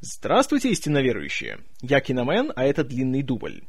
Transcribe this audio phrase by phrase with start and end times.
[0.00, 1.58] Здравствуйте, истинно верующие!
[1.82, 3.62] Я Киномен, а это длинный дубль.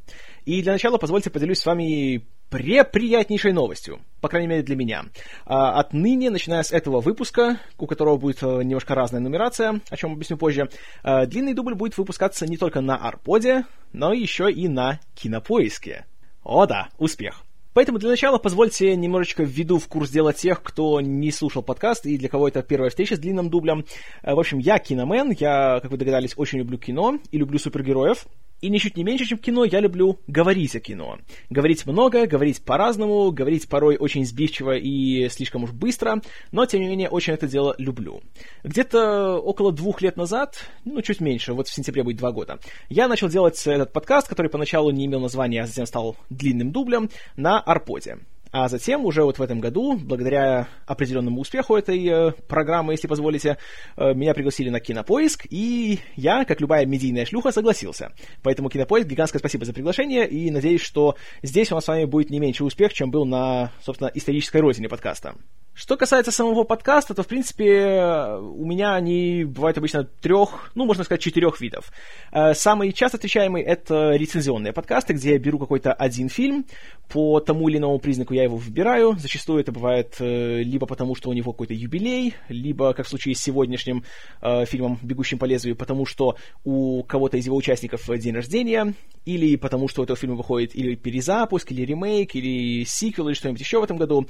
[0.45, 5.05] И для начала позвольте поделюсь с вами преприятнейшей новостью, по крайней мере для меня.
[5.45, 10.13] А, отныне, начиная с этого выпуска, у которого будет э, немножко разная нумерация, о чем
[10.13, 10.69] объясню позже,
[11.03, 16.05] э, длинный дубль будет выпускаться не только на Арподе, но еще и на Кинопоиске.
[16.43, 17.43] О да, успех!
[17.73, 22.17] Поэтому для начала позвольте немножечко введу в курс дела тех, кто не слушал подкаст и
[22.17, 23.85] для кого это первая встреча с длинным дублем.
[24.23, 28.25] Э, в общем, я киномен, я, как вы догадались, очень люблю кино и люблю супергероев.
[28.61, 31.19] И ничуть не меньше, чем кино, я люблю говорить о кино.
[31.49, 36.87] Говорить много, говорить по-разному, говорить порой очень сбивчиво и слишком уж быстро, но, тем не
[36.87, 38.21] менее, очень это дело люблю.
[38.63, 42.59] Где-то около двух лет назад, ну, чуть меньше, вот в сентябре будет два года,
[42.89, 47.09] я начал делать этот подкаст, который поначалу не имел названия, а затем стал длинным дублем,
[47.37, 48.19] на Арподе.
[48.51, 53.57] А затем, уже вот в этом году, благодаря определенному успеху этой э, программы, если позволите,
[53.95, 58.11] э, меня пригласили на Кинопоиск, и я, как любая медийная шлюха, согласился.
[58.41, 62.31] Поэтому Кинопоиск, гигантское спасибо за приглашение, и надеюсь, что здесь у нас с вами будет
[62.31, 65.35] не меньше успех, чем был на, собственно, исторической родине подкаста.
[65.79, 71.05] Что касается самого подкаста, то, в принципе, у меня они бывают обычно трех, ну, можно
[71.05, 71.93] сказать, четырех видов.
[72.33, 76.65] Э, самый часто встречаемый— это рецензионные подкасты, где я беру какой-то один фильм,
[77.09, 79.15] по тому или иному признаку я его выбираю.
[79.17, 83.35] Зачастую это бывает э, либо потому, что у него какой-то юбилей, либо, как в случае
[83.35, 84.03] с сегодняшним
[84.41, 88.93] э, фильмом «Бегущим по лезвию», потому что у кого-то из его участников день рождения,
[89.25, 93.61] или потому что у этого фильма выходит или перезапуск, или ремейк, или сиквел, или что-нибудь
[93.61, 94.27] еще в этом году.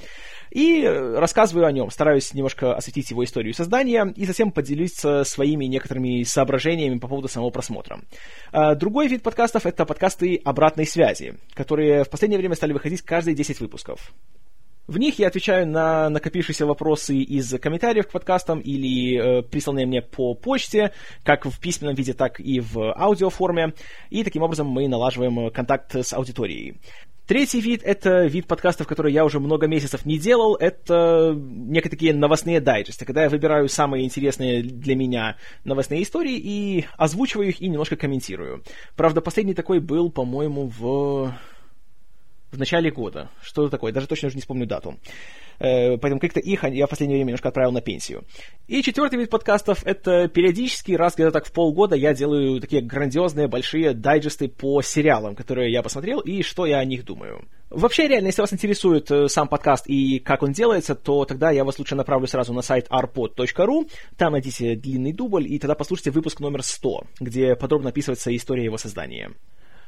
[0.50, 6.22] И рассказываю о нем, стараюсь немножко осветить его историю создания и затем поделиться своими некоторыми
[6.22, 8.00] соображениями по поводу самого просмотра.
[8.52, 13.34] А, другой вид подкастов— это подкасты обратной связи, которые в последнее время стали выходить каждые
[13.34, 14.12] 10 выпусков.
[14.86, 20.02] В них я отвечаю на накопившиеся вопросы из комментариев к подкастам или э, присланные мне
[20.02, 20.90] по почте,
[21.22, 23.74] как в письменном виде, так и в аудиоформе,
[24.08, 26.80] и таким образом мы налаживаем контакт с аудиторией.
[27.30, 30.56] Третий вид— это вид подкастов, который я уже много месяцев не делал.
[30.56, 36.86] Это некие такие новостные дайджесты, когда я выбираю самые интересные для меня новостные истории и
[36.96, 38.64] озвучиваю их и немножко комментирую.
[38.96, 41.32] Правда, последний такой был, по-моему, в
[42.50, 43.30] в начале года.
[43.42, 43.92] Что это такое?
[43.92, 44.98] Даже точно уже не вспомню дату.
[45.60, 48.24] Э, поэтому как-то их я в последнее время немножко отправил на пенсию.
[48.66, 53.46] И четвертый вид подкастов— это периодически, раз где-то так в полгода, я делаю такие грандиозные
[53.46, 57.44] большие дайджесты по сериалам, которые я посмотрел, и что я о них думаю.
[57.68, 61.64] Вообще, реально, если вас интересует э, сам подкаст и как он делается, то тогда я
[61.64, 66.40] вас лучше направлю сразу на сайт arpod.ru, там найдите длинный дубль, и тогда послушайте выпуск
[66.40, 69.30] номер 100, где подробно описывается история его создания.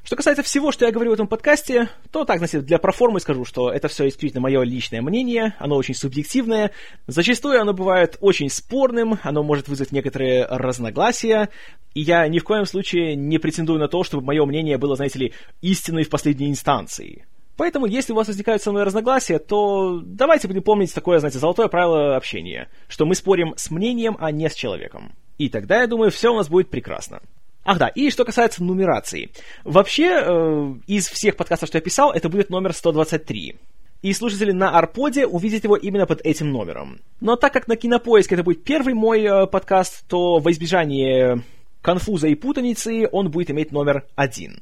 [0.05, 3.45] Что касается всего, что я говорю в этом подкасте, то так, значит, для проформы скажу,
[3.45, 6.73] что это все исключительно мое личное мнение, оно очень субъективное,
[7.07, 11.51] зачастую оно бывает очень спорным, оно может вызвать некоторые разногласия,
[11.95, 15.21] и я ни в коем случае не претендую на то, чтобы мое мнение было, знаете
[15.21, 17.25] ли, истиной в последней инстанции.
[17.57, 21.69] Поэтому, если у вас возникают со мной разногласия, то давайте будем помнить такое, знаете, золотое
[21.69, 25.13] правило общения, что мы спорим с мнением, а не с человеком.
[25.39, 27.21] И тогда, я думаю, все у нас будет прекрасно.
[27.65, 29.31] Ах да, и что касается нумерации.
[29.65, 33.57] Вообще, э, из всех подкастов, что я писал, это будет номер 123.
[34.03, 37.01] И слушатели на Арподе увидят его именно под этим номером.
[37.21, 41.43] Но так как на Кинопоиске это будет первый мой э, подкаст, то во избежание
[41.83, 44.61] конфуза и путаницы он будет иметь номер один.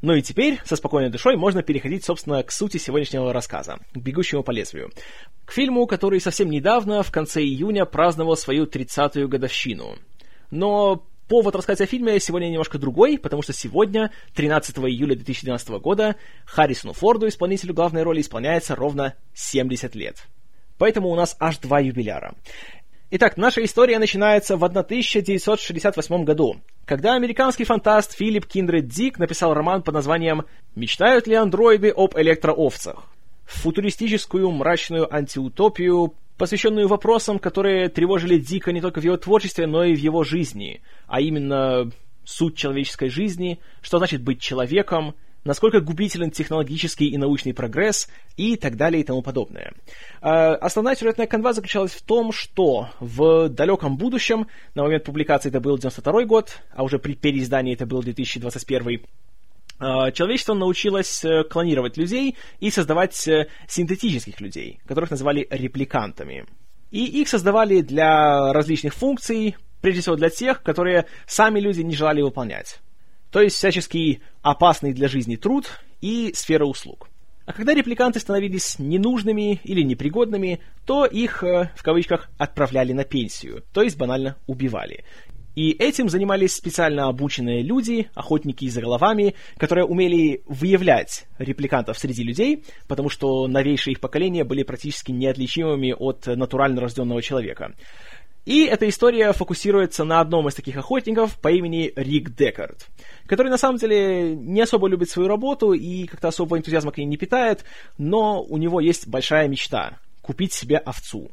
[0.00, 4.42] Ну и теперь, со спокойной душой, можно переходить, собственно, к сути сегодняшнего рассказа, к «Бегущему
[4.42, 4.90] по лезвию».
[5.44, 9.94] К фильму, который совсем недавно, в конце июня, праздновал свою 30-ю годовщину.
[10.50, 16.16] Но Повод рассказать о фильме сегодня немножко другой, потому что сегодня, 13 июля 2012 года,
[16.44, 20.26] Харрисону Форду, исполнителю главной роли, исполняется ровно 70 лет.
[20.78, 22.34] Поэтому у нас аж два юбиляра.
[23.12, 26.56] Итак, наша история начинается в 1968 году,
[26.86, 33.04] когда американский фантаст Филипп Киндред Дик написал роман под названием «Мечтают ли андроиды об электроовцах?».
[33.44, 39.94] Футуристическую мрачную антиутопию посвященную вопросам, которые тревожили Дика не только в его творчестве, но и
[39.94, 41.88] в его жизни, а именно
[42.24, 48.76] суть человеческой жизни, что значит быть человеком, насколько губителен технологический и научный прогресс и так
[48.76, 49.72] далее и тому подобное.
[50.20, 55.60] А, основная сюжетная канва заключалась в том, что в далеком будущем, на момент публикации это
[55.60, 59.06] был 92 год, а уже при переиздании это был 2021, а,
[60.12, 66.46] человечество научилось э, клонировать людей и создавать э, синтетических людей, которых называли репликантами.
[66.90, 72.22] И их создавали для различных функций, прежде всего для тех, которые сами люди не желали
[72.22, 72.80] выполнять.
[73.32, 75.66] То есть всячески опасный для жизни труд
[76.00, 77.08] и сфера услуг.
[77.44, 83.64] А когда репликанты становились ненужными или непригодными, то их, э, в кавычках, отправляли на пенсию,
[83.72, 85.04] то есть банально убивали.
[85.54, 92.64] И этим занимались специально обученные люди, охотники за головами, которые умели выявлять репликантов среди людей,
[92.88, 97.74] потому что новейшие их поколения были практически неотличимыми от натурально рожденного человека.
[98.44, 102.88] И эта история фокусируется на одном из таких охотников по имени Рик Декард,
[103.26, 107.04] который на самом деле не особо любит свою работу и как-то особо энтузиазма к ней
[107.04, 107.64] не питает,
[107.98, 111.30] но у него есть большая мечта— купить себе овцу.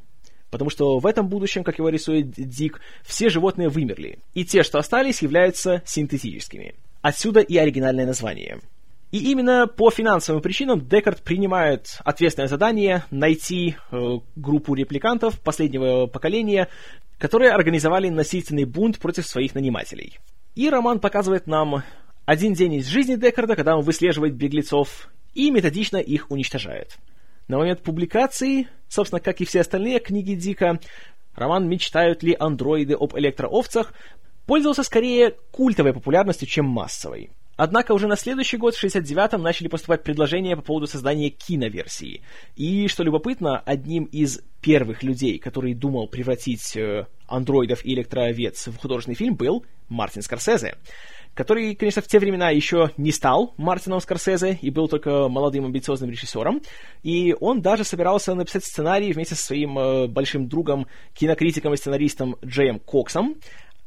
[0.50, 4.80] Потому что в этом будущем, как его рисует Дик, все животные вымерли, и те, что
[4.80, 6.76] остались, являются синтетическими.
[7.02, 8.60] Отсюда и оригинальное название—
[9.12, 16.68] и именно по финансовым причинам Декард принимает ответственное задание найти э, группу репликантов последнего поколения,
[17.18, 20.20] которые организовали насильственный бунт против своих нанимателей.
[20.54, 21.84] И роман показывает нам
[22.26, 26.98] один день из жизни Декарда, когда он выслеживает беглецов и методично их уничтожает.
[27.50, 30.80] На момент публикации, собственно, как и все остальные книги Дика,
[31.34, 33.94] роман «Мечтают ли андроиды об электроовцах»
[34.46, 37.32] пользовался скорее культовой популярностью, чем массовой.
[37.56, 42.22] Однако уже на следующий год, в 69-м, начали поступать предложения по поводу создания киноверсии.
[42.56, 48.78] И, что любопытно, одним из первых людей, который думал превратить э, андроидов и электроовец в
[48.78, 50.76] художественный фильм, был Мартин Скорсезе
[51.40, 56.10] который, конечно, в те времена еще не стал Мартином Скорсезе и был только молодым амбициозным
[56.10, 56.62] режиссером.
[57.02, 62.36] И он даже собирался написать сценарий вместе со своим э, большим другом, кинокритиком и сценаристом
[62.44, 63.38] Джеем Коксом.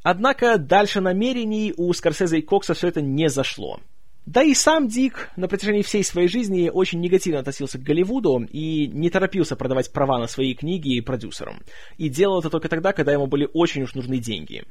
[0.02, 3.80] Однако дальше намерений у Скорсезе и Кокса все это не зашло.
[4.24, 8.86] Да и сам Дик на протяжении всей своей жизни очень негативно относился к Голливуду и
[8.86, 11.60] не торопился продавать права на свои книги продюсерам.
[11.98, 14.64] И делал это только тогда, когда ему были очень уж нужны деньги.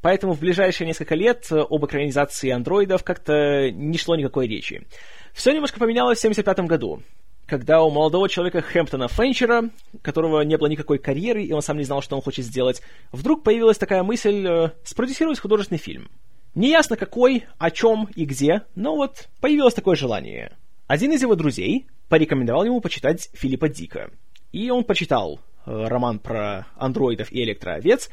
[0.00, 4.86] Поэтому в ближайшие несколько лет об экранизации андроидов как-то не шло никакой речи.
[5.32, 7.02] Все немножко поменялось в 1975 году
[7.48, 9.70] когда у молодого человека Хэмптона Фенчера,
[10.02, 13.42] которого не было никакой карьеры, и он сам не знал, что он хочет сделать, вдруг
[13.42, 16.10] появилась такая мысль э, спродюсировать художественный фильм.
[16.54, 20.58] Неясно какой, о чем и где, но вот появилось такое желание.
[20.86, 24.10] Один из его друзей порекомендовал ему почитать Филиппа Дика.
[24.52, 28.10] И он почитал э, роман про андроидов и электроовец,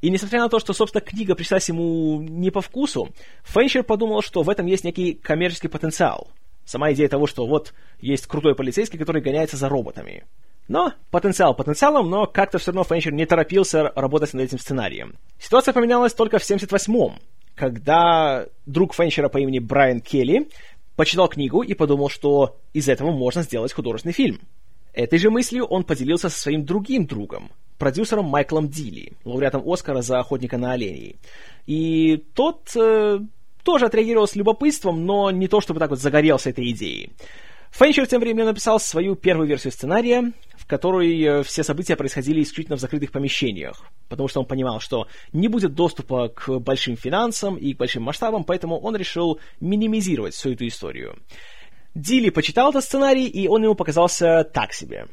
[0.00, 3.10] и несмотря на то, что, собственно, книга пришлась ему не по вкусу,
[3.44, 6.28] Фенчер подумал, что в этом есть некий коммерческий потенциал—
[6.66, 10.24] Сама идея того, что вот есть крутой полицейский, который гоняется за роботами.
[10.66, 15.14] Но потенциал потенциалом, но как-то все равно Фенчер не торопился работать над этим сценарием.
[15.38, 17.20] Ситуация поменялась только в 78-м,
[17.54, 20.48] когда друг Фенчера по имени Брайан Келли
[20.96, 24.40] почитал книгу и подумал, что из этого можно сделать художественный фильм.
[24.92, 30.18] Этой же мыслью он поделился со своим другим другом, продюсером Майклом Дилли, лауреатом Оскара за
[30.18, 31.16] «Охотника на оленей».
[31.66, 33.20] И тот э,
[33.62, 37.12] тоже отреагировал с любопытством, но не то чтобы так вот загорелся этой идеей.
[37.70, 42.76] Фенчер тем временем написал свою первую версию сценария, в которой э, все события происходили исключительно
[42.76, 47.74] в закрытых помещениях, потому что он понимал, что не будет доступа к большим финансам и
[47.74, 51.18] к большим масштабам, поэтому он решил минимизировать всю эту историю.
[51.94, 55.06] Дилли почитал этот сценарий, и он ему показался так себе.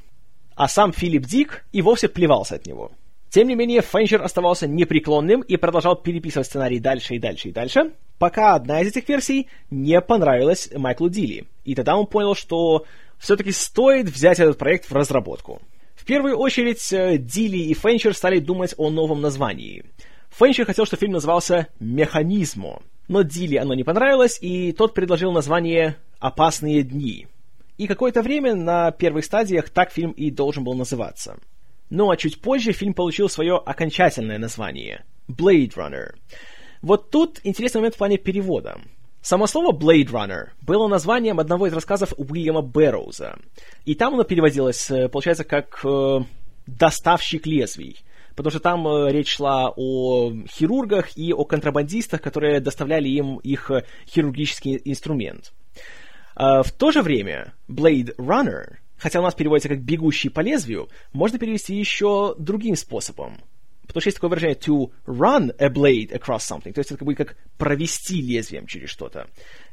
[0.56, 2.92] А сам Филипп Дик и вовсе плевался от него.
[3.30, 7.94] Тем не менее, Фенчер оставался непреклонным и продолжал переписывать сценарий дальше и дальше и дальше,
[8.20, 11.48] пока одна из этих версий не понравилась Майклу Дилли.
[11.64, 12.86] И тогда он понял, что
[13.18, 15.62] все-таки стоит взять этот проект в разработку.
[15.96, 19.86] В первую очередь, э, Дилли и Фенчер стали думать о новом названии.
[20.30, 25.98] Фенчер хотел, чтобы фильм назывался «Механизмо», но Дилли оно не понравилось, и тот предложил название
[26.20, 27.28] «Опасные дни».
[27.78, 31.38] И какое-то время на первых стадиях так фильм и должен был называться.
[31.90, 36.16] Ну а чуть позже фильм получил свое окончательное название— «Blade Runner».
[36.82, 38.80] Вот тут интересный момент в плане перевода.
[39.22, 43.38] Само слово Blade Runner было названием одного из рассказов Уильяма Бэрроуза.
[43.86, 46.20] И там оно переводилось, э, получается, как э,
[46.68, 48.04] «доставщик лезвий».
[48.36, 53.72] Потому что там э, речь шла о хирургах и о контрабандистах, которые доставляли им их
[53.72, 55.54] э, хирургический инструмент.
[56.36, 60.90] Э, в то же время Blade Runner, хотя у нас переводится как «бегущий по лезвию»,
[61.12, 63.38] можно перевести еще другим способом–
[63.88, 67.06] Потому что есть такое выражение to run a blade across something, то есть это как
[67.06, 69.28] бы как провести лезвием через что-то.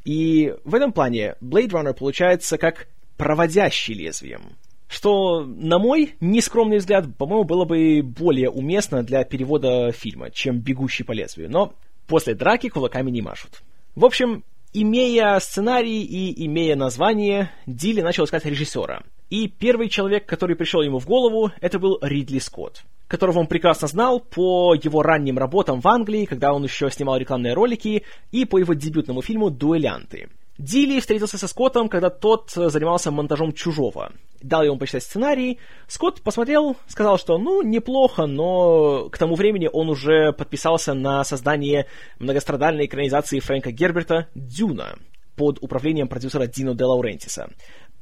[0.04, 4.56] И в этом плане Blade Runner получается как проводящий лезвием.
[4.88, 11.04] Что, на мой нескромный взгляд, по-моему, было бы более уместно для перевода фильма, чем «Бегущий
[11.04, 11.48] по лезвию».
[11.48, 11.74] Но
[12.08, 13.62] после драки кулаками не машут.
[13.94, 19.02] В общем, имея сценарий и имея название, Дилли начал искать режиссера.
[19.28, 23.88] И первый человек, который пришел ему в голову, это был Ридли Скотт которого он прекрасно
[23.88, 28.56] знал по его ранним работам в Англии, когда он еще снимал рекламные ролики, и по
[28.56, 30.28] его дебютному фильму «Дуэлянты».
[30.60, 34.12] Дилли встретился со Скоттом, когда тот занимался монтажом «Чужого».
[34.42, 35.58] Дал ему почитать сценарий.
[35.88, 41.86] Скотт посмотрел, сказал, что, ну, неплохо, но к тому времени он уже подписался на создание
[42.18, 44.98] многострадальной экранизации Фрэнка Герберта «Дюна»
[45.34, 47.48] под управлением продюсера Дино де Лаурентиса.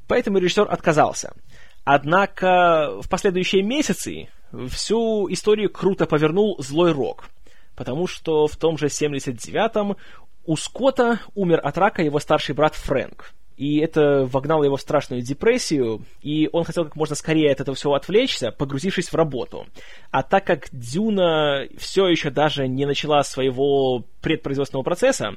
[0.09, 1.33] Поэтому режиссер отказался.
[1.85, 4.27] Однако в последующие месяцы
[4.67, 7.29] всю историю круто повернул злой рок,
[7.77, 9.95] потому что в том же 79-м
[10.45, 13.33] у Скотта умер от рака его старший брат Фрэнк.
[13.59, 17.75] И это вогнало его в страшную депрессию, и он хотел как можно скорее от этого
[17.75, 19.67] всего отвлечься, погрузившись в работу.
[20.11, 25.35] А так как Дюна все еще даже не начала своего предпроизводственного процесса,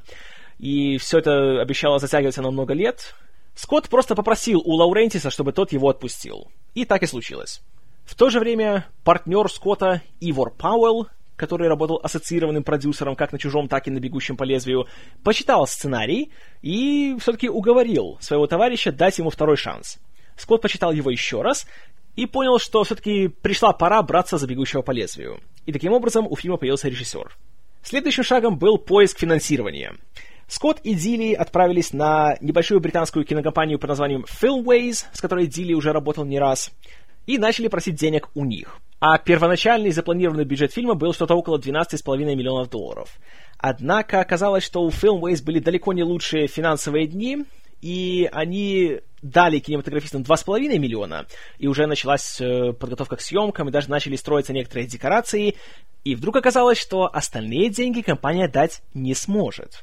[0.61, 3.17] и все это обещало затягиваться на много лет,
[3.57, 6.49] Скотт просто попросил у Лаурентиса, чтобы тот его отпустил.
[6.75, 7.61] И так и случилось.
[8.05, 13.69] В то же время партнер Скотта Ивор Пауэлл который работал ассоциированным продюсером как на «Чужом»,
[13.69, 14.87] так и на «Бегущем по лезвию»,
[15.25, 16.31] почитал сценарий
[16.63, 19.99] и все-таки уговорил своего товарища дать ему второй шанс.
[20.37, 21.67] Скотт почитал его еще раз
[22.17, 25.41] и понял, что все-таки пришла пора браться за «Бегущего по лезвию».
[25.67, 27.37] И таким образом у фильма появился режиссер.
[27.83, 29.95] Следующим шагом был поиск финансирования.
[30.47, 35.93] Скотт и Дилли отправились на небольшую британскую кинокомпанию под названием Filmways, с которой Дилли уже
[35.93, 36.71] работал не раз,
[37.27, 42.19] и начали просить денег у них– а первоначальный запланированный бюджет фильма был что-то около 12,5
[42.37, 43.19] миллионов долларов.
[43.59, 47.39] Однако оказалось, что у Filmways были далеко не лучшие финансовые дни,
[47.81, 51.27] и они дали кинематографистам 2,5 миллиона,
[51.59, 55.57] и уже началась э, подготовка к съемкам, и даже начали строиться некоторые декорации,
[56.05, 59.83] и вдруг оказалось, что остальные деньги компания дать не сможет.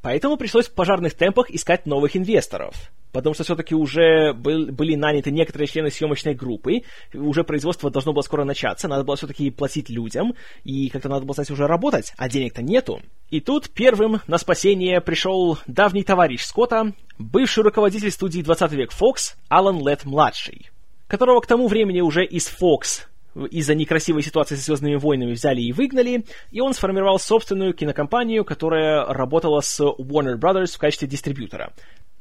[0.00, 5.30] Поэтому пришлось в пожарных темпах искать новых инвесторов потому что все-таки уже был, были наняты
[5.30, 6.82] некоторые члены съемочной группы,
[7.14, 11.32] уже производство должно было скоро начаться, надо было все-таки платить людям, и как-то надо было,
[11.32, 13.00] кстати, уже работать, а денег-то нету.
[13.30, 19.36] И тут первым на спасение пришел давний товарищ Скотта, бывший руководитель студии 20 век Fox,
[19.48, 20.70] Алан Летт-младший,
[21.06, 23.06] которого к тому времени уже из Fox
[23.50, 29.04] из-за некрасивой ситуации со «Звездными войнами» взяли и выгнали, и он сформировал собственную кинокомпанию, которая
[29.04, 31.72] работала с Warner Brothers в качестве дистрибьютора.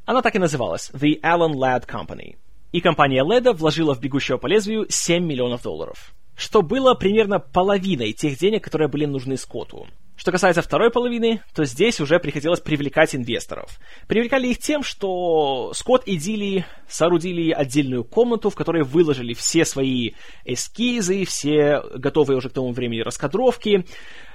[0.09, 2.37] Она так и называлась The Alan Ladd Company.
[2.71, 6.15] И компания Леда вложила в «Бегущего по лезвию» 7 миллионов долларов.
[6.35, 9.85] Что было примерно половиной тех денег, которые были нужны Скотту.
[10.15, 13.79] Что касается второй половины, то здесь уже приходилось привлекать инвесторов.
[14.07, 20.13] Привлекали их тем, что Скотт и Дилли соорудили отдельную комнату, в которой выложили все свои
[20.43, 23.85] эскизы, все готовые уже к тому времени раскадровки,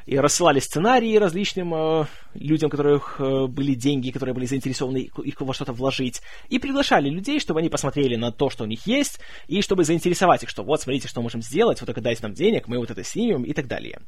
[0.06, 5.40] и рассылали сценарии различным э, людям, у которых э, были деньги, которые были заинтересованы их
[5.40, 9.20] во что-то вложить, и приглашали людей, чтобы они посмотрели на то, что у них есть,
[9.46, 12.68] и чтобы заинтересовать их, что вот, смотрите, что можем сделать, вот только дайте нам денег,
[12.68, 14.00] мы вот это снимем и так далее.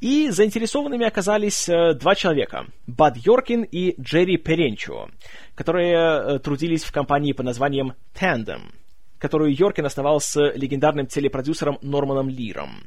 [0.00, 5.08] И заинтересованными оказались э, два человека, Бад Йоркин и Джерри Перенчо,
[5.54, 8.72] которые э, трудились в компании под названием Tandem,
[9.18, 12.84] которую Йоркин основал с легендарным телепродюсером Норманом Лиром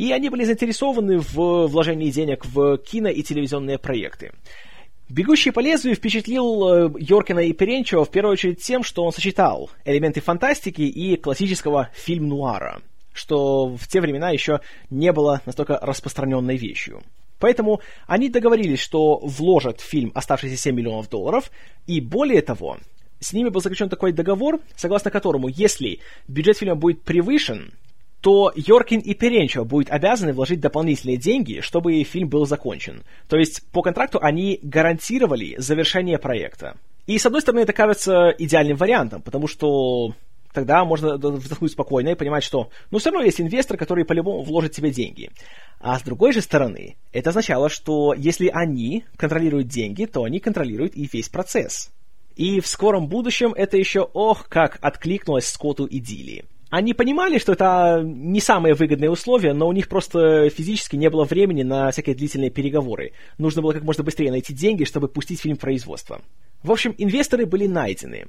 [0.00, 4.32] и они были заинтересованы в вложении денег в кино и телевизионные проекты.
[5.10, 9.68] «Бегущий по лезвию» впечатлил э, Йоркина и Перенчева в первую очередь тем, что он сочетал
[9.84, 12.80] элементы фантастики и классического фильм-нуара,
[13.12, 17.02] что в те времена еще не было настолько распространенной вещью.
[17.38, 21.50] Поэтому они договорились, что вложат в фильм оставшиеся 7 миллионов долларов,
[21.86, 22.78] и более того,
[23.18, 27.74] с ними был заключен такой договор, согласно которому, если бюджет фильма будет превышен,
[28.20, 33.02] то Йоркин и Перенчо будут обязаны вложить дополнительные деньги, чтобы фильм был закончен.
[33.28, 36.76] То есть по контракту они гарантировали завершение проекта.
[37.06, 40.14] И с одной стороны это кажется идеальным вариантом, потому что
[40.52, 44.72] тогда можно вздохнуть спокойно и понимать, что ну все равно есть инвестор, который по-любому вложит
[44.72, 45.30] тебе деньги.
[45.80, 50.94] А с другой же стороны, это означало, что если они контролируют деньги, то они контролируют
[50.94, 51.90] и весь процесс.
[52.36, 56.44] И в скором будущем это еще, ох, как откликнулось Скотту и Дилли.
[56.70, 61.24] Они понимали, что это не самые выгодные условия, но у них просто физически не было
[61.24, 63.12] времени на всякие длительные переговоры.
[63.38, 66.22] Нужно было как можно быстрее найти деньги, чтобы пустить фильм в производство.
[66.62, 68.26] В общем, инвесторы были найдены.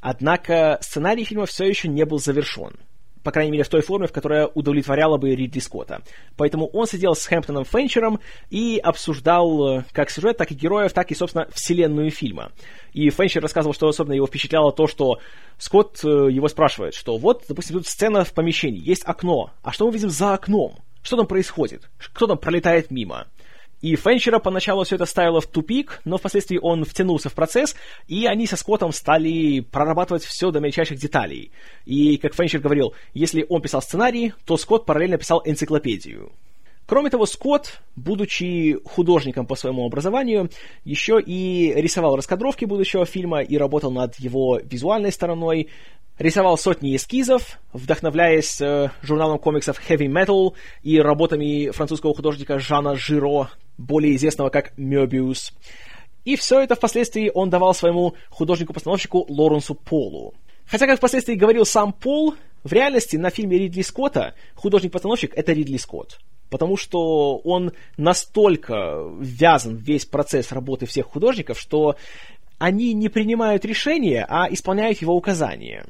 [0.00, 2.76] Однако сценарий фильма все еще не был завершен
[3.24, 6.02] по крайней мере, в той форме, в которой удовлетворяла бы Ридли Скотта.
[6.36, 11.10] Поэтому он сидел с Хэмптоном Фенчером и обсуждал э, как сюжет, так и героев, так
[11.10, 12.52] и, собственно, вселенную фильма.
[12.92, 15.18] И Фенчер рассказывал, что особенно его впечатляло то, что
[15.58, 19.86] Скотт э, его спрашивает, что вот, допустим, тут сцена в помещении, есть окно, а что
[19.86, 20.76] мы видим за окном?
[21.02, 21.90] Что там происходит?
[21.98, 23.26] Кто там пролетает мимо?
[23.84, 27.76] И Фенчера поначалу все это ставило в тупик, но впоследствии он втянулся в процесс,
[28.08, 31.50] и они со Скоттом стали прорабатывать все до мельчайших деталей.
[31.84, 36.32] И, как Фенчер говорил, если он писал сценарий, то Скотт параллельно писал энциклопедию.
[36.86, 40.48] Кроме того, Скотт, будучи художником по своему образованию,
[40.84, 45.68] еще и рисовал раскадровки будущего фильма и работал над его визуальной стороной,
[46.18, 53.50] рисовал сотни эскизов, вдохновляясь э, журналом комиксов Heavy Metal и работами французского художника Жана Жиро,
[53.78, 55.52] более известного как Möbius.
[56.24, 60.34] И все это впоследствии он давал своему художнику-постановщику Лоренсу Полу.
[60.66, 65.76] Хотя, как впоследствии говорил сам Пол, в реальности на фильме Ридли Скотта художник-постановщик— это Ридли
[65.76, 66.18] Скотт.
[66.48, 71.96] Потому что он настолько ввязан в весь процесс работы всех художников, что
[72.58, 75.84] они не принимают решения, а исполняют его указания.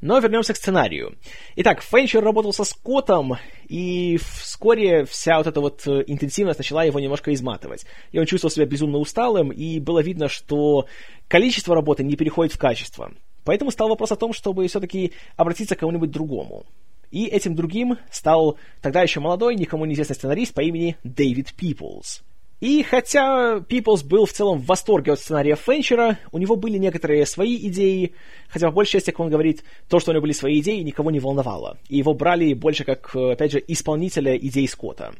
[0.00, 1.16] Но вернемся к сценарию.
[1.56, 3.36] Итак, Фенчер работал со Скоттом,
[3.68, 7.84] и вскоре вся вот эта вот э, интенсивность начала его немножко изматывать.
[8.12, 10.86] И он чувствовал себя безумно усталым, и было видно, что
[11.26, 13.12] количество работы не переходит в качество.
[13.44, 16.64] Поэтому стал вопрос о том, чтобы все-таки обратиться к кому-нибудь другому.
[17.10, 22.22] И этим другим стал тогда еще молодой, никому неизвестный сценарист по имени Дэвид Пиплз.
[22.60, 27.24] И хотя Пиплз был в целом в восторге от сценария Фенчера, у него были некоторые
[27.24, 28.14] свои идеи,
[28.48, 31.12] хотя по большей части, как он говорит, то, что у него были свои идеи, никого
[31.12, 31.78] не волновало.
[31.88, 35.14] И его брали больше как, опять же, исполнителя идей Скотта.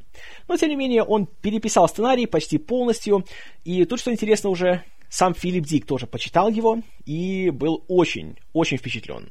[0.49, 3.25] Но, тем не менее, он переписал сценарий почти полностью,
[3.64, 8.78] и тут, что интересно уже, сам Филипп Дик тоже почитал его и был очень, очень
[8.78, 9.28] впечатлен.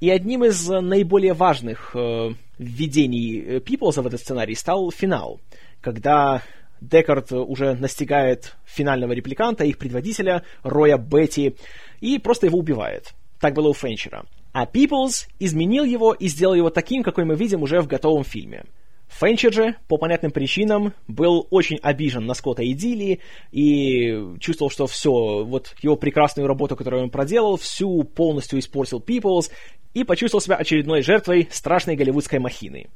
[0.00, 5.40] И одним из наиболее важных э, введений Пиплза в этот сценарий стал финал,
[5.82, 6.42] когда
[6.80, 11.56] Декард уже настигает финального репликанта, их предводителя, Роя Бетти,
[12.00, 13.14] и просто его убивает.
[13.38, 14.24] Так было у Фенчера.
[14.52, 18.64] А Пиплз изменил его и сделал его таким, какой мы видим уже в готовом фильме.
[19.08, 23.20] Фенчер же, по понятным причинам, был очень обижен на Скотта и Дилли
[23.50, 25.10] и чувствовал, что все,
[25.44, 29.50] вот его прекрасную работу, которую он проделал, всю полностью испортил Пиплз
[29.94, 32.88] и почувствовал себя очередной жертвой страшной голливудской махины.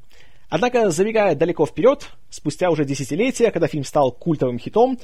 [0.49, 4.99] Однако, забегая далеко вперед, спустя уже десятилетия, когда фильм стал культовым хитом,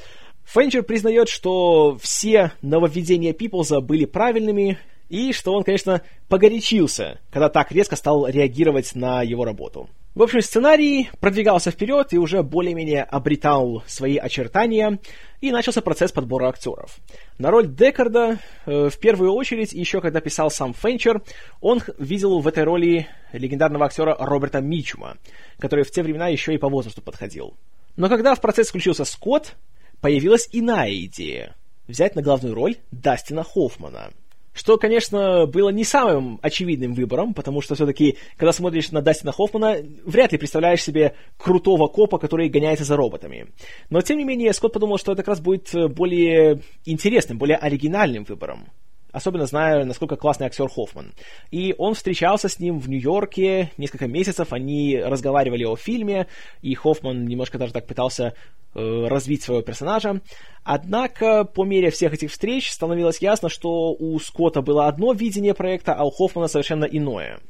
[0.45, 4.79] Фенчер признает, что все нововведения Пиплза были правильными,
[5.09, 9.89] и что он, конечно, погорячился, когда так резко стал реагировать на его работу.
[10.13, 14.99] В общем, сценарий продвигался вперед и уже более-менее обретал свои очертания,
[15.41, 16.99] и начался процесс подбора актеров.
[17.39, 21.23] На роль Декарда, э, в первую очередь, еще когда писал сам Фенчер,
[21.61, 25.17] он видел в этой роли легендарного актера Роберта Мичума,
[25.61, 27.55] который в те времена еще и по возрасту подходил.
[27.95, 29.55] Но когда в процесс включился Скотт,
[30.01, 31.55] появилась иная идея—
[31.87, 34.11] взять на главную роль Дастина Хоффмана—
[34.53, 39.79] что, конечно, было не самым очевидным выбором, потому что все-таки, когда смотришь на Дастина Хоффмана,
[40.05, 43.49] вряд ли представляешь себе крутого копа, который гоняется за роботами.
[43.91, 48.25] Но, тем не менее, Скотт подумал, что это как раз будет более интересным, более оригинальным
[48.25, 48.69] выбором
[49.13, 51.13] особенно зная, насколько классный актер Хоффман.
[51.51, 56.27] И он встречался с ним в Нью-Йорке несколько месяцев, они разговаривали о фильме,
[56.63, 58.35] и Хоффман немножко даже так пытался
[58.75, 60.21] э, развить своего персонажа.
[60.65, 65.95] Однако, по мере всех этих встреч становилось ясно, что у Скотта было одно видение проекта,
[65.95, 67.41] а у Хоффмана совершенно иное.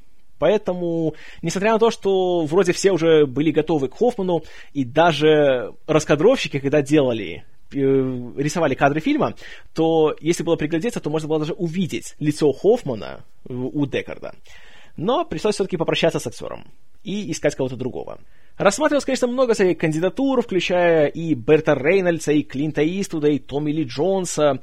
[0.41, 4.43] Поэтому, несмотря на то, что вроде все уже были готовы к Хоффману,
[4.73, 9.35] и даже раскадровщики, когда делали рисовали кадры фильма,
[9.75, 14.35] то если было приглядеться, то можно было даже увидеть лицо Хоффмана у Декарда.
[14.97, 16.67] Но пришлось все-таки попрощаться с актером
[17.05, 18.21] и искать кого-то другого.
[18.59, 23.85] Рассматривалось, конечно, много всяких кандидатур, включая и Берта Рейнольдса, и Клинта Иствуда, и Томми Ли
[23.85, 24.61] Джонса,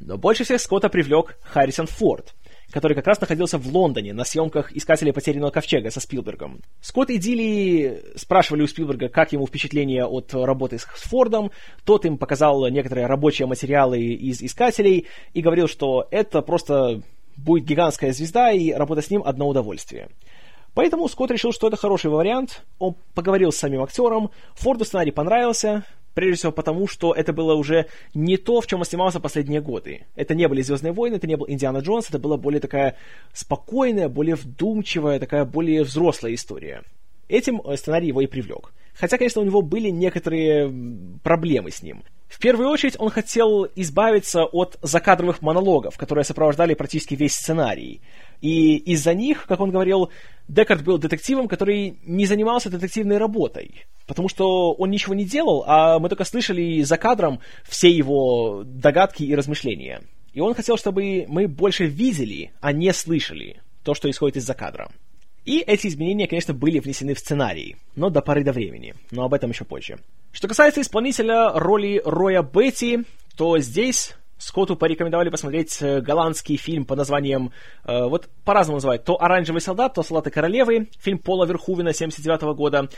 [0.00, 2.34] но больше всех Скотта привлек Харрисон Форд—
[2.72, 6.60] который как раз находился в Лондоне на съемках «Искателя потерянного ковчега» со Спилбергом.
[6.80, 11.50] Скотт и Дилли спрашивали у Спилберга, как ему впечатление от работы с Фордом.
[11.84, 17.02] Тот им показал некоторые рабочие материалы из «Искателей» и говорил, что это просто
[17.36, 20.08] будет гигантская звезда, и работа с ним одно удовольствие.
[20.74, 22.62] Поэтому Скотт решил, что это хороший вариант.
[22.78, 25.84] Он поговорил с самим актером, Форду сценарий понравился,
[26.16, 30.06] Прежде всего потому, что это было уже не то, в чем он снимался последние годы.
[30.14, 32.96] Это не были «Звездные войны», это не был «Индиана Джонс», это была более такая
[33.34, 36.84] спокойная, более вдумчивая, такая более взрослая история.
[37.28, 38.72] Этим э, сценарий его и привлек.
[38.94, 40.72] Хотя, конечно, у него были некоторые
[41.22, 42.02] проблемы с ним.
[42.28, 48.00] В первую очередь он хотел избавиться от закадровых монологов, которые сопровождали практически весь сценарий.
[48.40, 50.10] И из-за них, как он говорил,
[50.48, 53.86] Декард был детективом, который не занимался детективной работой.
[54.06, 59.24] Потому что он ничего не делал, а мы только слышали за кадром все его догадки
[59.24, 60.02] и размышления.
[60.32, 64.90] И он хотел, чтобы мы больше видели, а не слышали то, что исходит из-за кадра.
[65.46, 69.32] И эти изменения, конечно, были внесены в сценарий, но до поры до времени, но об
[69.32, 69.98] этом еще позже.
[70.32, 73.04] Что касается исполнителя роли Роя Бетти,
[73.36, 77.52] то здесь Скотту порекомендовали посмотреть э, голландский фильм под названием,
[77.84, 82.88] э, вот по-разному называют, то «Оранжевый солдат», то «Солдаты королевы», фильм Пола Верхувена 79 года.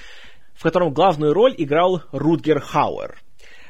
[0.54, 3.16] в котором главную роль играл Рутгер Хауэр.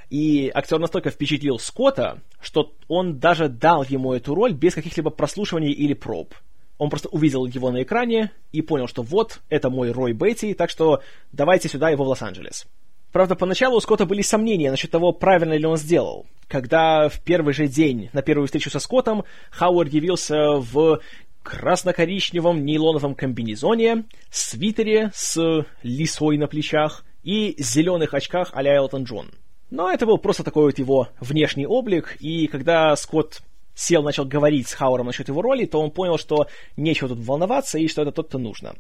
[0.09, 5.71] И актер настолько впечатлил Скотта, что он даже дал ему эту роль без каких-либо прослушиваний
[5.71, 6.35] или проб.
[6.79, 10.71] Он просто увидел его на экране и понял, что вот, это мой Рой Бетти, так
[10.71, 11.03] что
[11.33, 12.67] давайте сюда его в Лос-Анджелес.
[13.13, 16.27] Правда, поначалу у Скотта были сомнения насчет того, правильно ли он сделал.
[16.47, 21.01] Когда в первый же день, на первую встречу со Скоттом, Хауард явился в
[21.43, 29.31] красно-коричневом нейлоновом комбинезоне, свитере с лисой на плечах и зеленых очках а-ля Элтон Джон.
[29.71, 33.43] Но это был просто такой вот его внешний облик, и когда Скотт
[33.75, 37.79] сел, начал говорить с Хауэром насчет его роли, то он понял, что нечего тут волноваться,
[37.79, 38.75] и что это тот, кто нужно.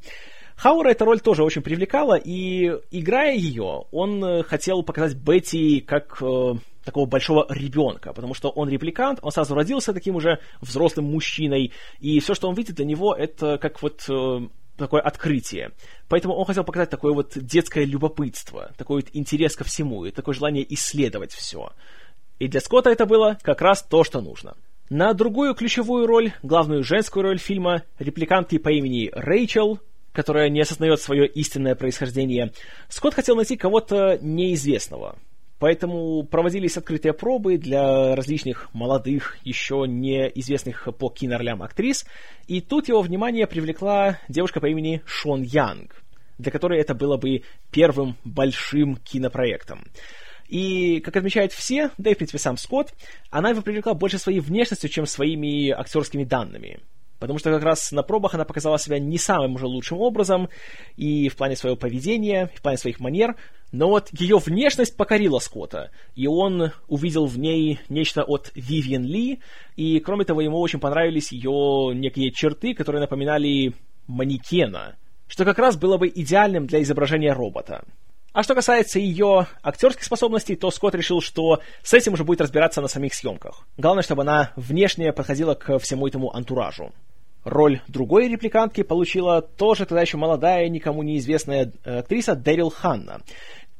[0.58, 6.20] Хауэра эта роль тоже очень привлекала, и играя ее, он э, хотел показать Бетти как
[6.20, 11.72] э, такого большого ребенка, потому что он репликант, он сразу родился таким уже взрослым мужчиной,
[12.00, 15.70] и все, что он видит для него, это как вот э, такое открытие.
[16.08, 20.34] Поэтому он хотел показать такое вот детское любопытство, такой вот интерес ко всему, и такое
[20.34, 21.70] желание исследовать все.
[22.40, 24.56] И для Скотта это было как раз то, что нужно.
[24.90, 29.78] На другую ключевую роль, главную женскую роль фильма, репликантки по имени Рэйчел,
[30.18, 32.50] которая не осознает свое истинное происхождение,
[32.88, 35.16] Скотт хотел найти кого-то неизвестного.
[35.60, 42.04] Поэтому проводились открытые пробы для различных молодых, еще неизвестных по киноролям актрис,
[42.48, 46.02] и тут его внимание привлекла девушка по имени Шон Янг,
[46.36, 49.84] для которой это было бы первым большим кинопроектом.
[50.48, 52.92] И, как отмечают все, да и, в принципе, сам Скотт,
[53.30, 56.80] она его привлекла больше своей внешностью, чем своими актерскими данными.
[57.18, 60.48] Потому что как раз на пробах она показала себя не самым уже лучшим образом,
[60.96, 63.36] и в плане своего поведения, и в плане своих манер,
[63.72, 69.40] но вот ее внешность покорила Скотта, и он увидел в ней нечто от Вивиан Ли,
[69.76, 73.74] и кроме того, ему очень понравились ее некие черты, которые напоминали
[74.06, 77.84] манекена, что как раз было бы идеальным для изображения робота.
[78.38, 82.80] А что касается ее актерских способностей, то Скотт решил, что с этим уже будет разбираться
[82.80, 83.66] на самих съемках.
[83.76, 86.92] Главное, чтобы она внешне подходила к всему этому антуражу.
[87.42, 93.22] Роль другой репликантки получила тоже тогда еще молодая, никому неизвестная э, актриса Дэрил Ханна,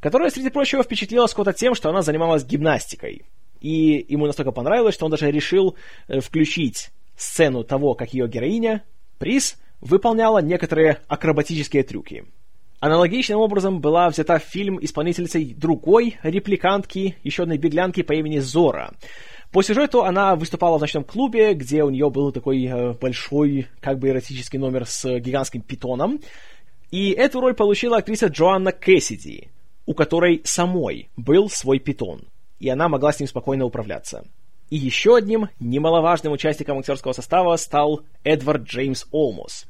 [0.01, 3.27] которая, среди прочего, впечатлила Скотта тем, что она занималась гимнастикой.
[3.61, 5.77] И ему настолько понравилось, что он даже решил
[6.09, 8.83] э, включить сцену того, как ее героиня,
[9.19, 12.25] Приз, выполняла некоторые акробатические трюки.
[12.81, 18.93] Аналогичным образом была взята в фильм исполнительницей другой репликантки, еще одной беглянки по имени Зора—
[19.51, 23.99] по сюжету она выступала в ночном клубе, где у нее был такой э, большой, как
[23.99, 26.21] бы эротический номер с гигантским питоном.
[26.91, 29.49] И эту роль получила актриса Джоанна Кэссиди,
[29.87, 32.23] у которой самой был свой питон,
[32.61, 34.27] и она могла с ним спокойно управляться.
[34.69, 39.67] И еще одним немаловажным участником актерского состава стал Эдвард Джеймс Олмос,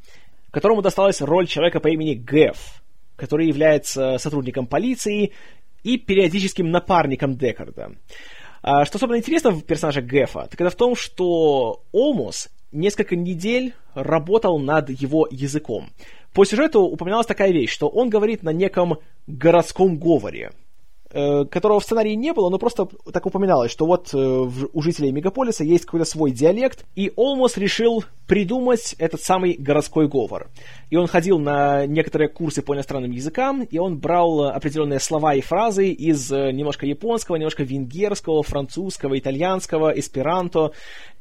[0.50, 2.82] которому досталась роль человека по имени Гэф,
[3.18, 5.32] который является сотрудником полиции
[5.82, 7.92] и периодическим напарником Декарда.
[8.62, 13.74] А, что особенно интересно в персонаже Гэфа, так это в том, что Олмус несколько недель
[13.94, 15.90] работал над его языком.
[16.32, 20.52] По сюжету упоминалась такая вещь, что он говорит на неком городском говоре–
[21.10, 25.64] которого в сценарии не было, но просто так упоминалось, что вот э, у жителей мегаполиса
[25.64, 30.48] есть какой-то свой диалект, и Олмос решил придумать этот самый городской говор.
[30.90, 35.40] И он ходил на некоторые курсы по иностранным языкам, и он брал определенные слова и
[35.40, 40.72] фразы из э, немножко японского, немножко венгерского, французского, итальянского, эсперанто,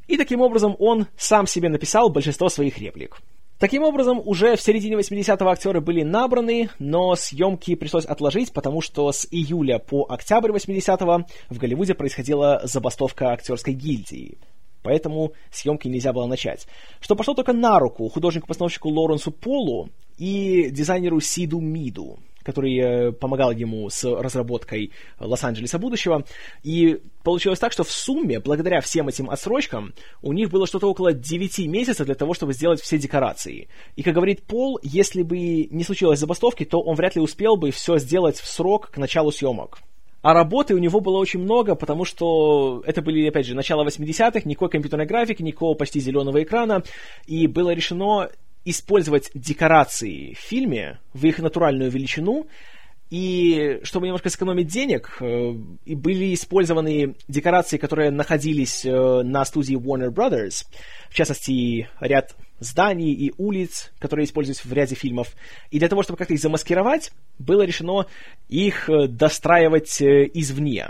[0.08, 3.22] и таким образом он сам себе написал большинство своих реплик.
[3.60, 9.12] Таким образом, уже в середине 80-го актеры были набраны, но съемки пришлось отложить, потому что
[9.12, 14.38] с июля по октябрь 80-го в Голливуде происходила забастовка актерской гильдии.
[14.84, 16.68] Поэтому съемки нельзя было начать.
[17.00, 19.90] Что пошло только на руку художнику-постановщику Лоренсу Полу
[20.20, 26.24] и дизайнеру Сиду Миду который э, помогал ему с разработкой Лос-Анджелеса будущего.
[26.64, 31.12] И получилось так, что в сумме, благодаря всем этим отсрочкам, у них было что-то около
[31.12, 33.68] 9 месяцев для того, чтобы сделать все декорации.
[33.98, 37.72] И, как говорит Пол, если бы не случилось забастовки, то он вряд ли успел бы
[37.72, 39.80] все сделать в срок к началу съемок.
[40.22, 44.42] А работы у него было очень много, потому что это были, опять же, начало 80-х,
[44.46, 46.84] никакой компьютерной графики, никакого почти зеленого экрана,
[47.28, 48.30] и было решено
[48.66, 52.48] использовать декорации в фильме в их натуральную величину,
[53.10, 55.54] и чтобы немножко сэкономить денег, э,
[55.86, 60.66] и были использованы декорации, которые находились э, на студии Warner Brothers,
[61.10, 65.36] в частности, ряд зданий и улиц, которые используются в ряде фильмов.
[65.72, 68.08] И для того, чтобы как-то их замаскировать, было решено
[68.50, 70.90] их э, достраивать извне.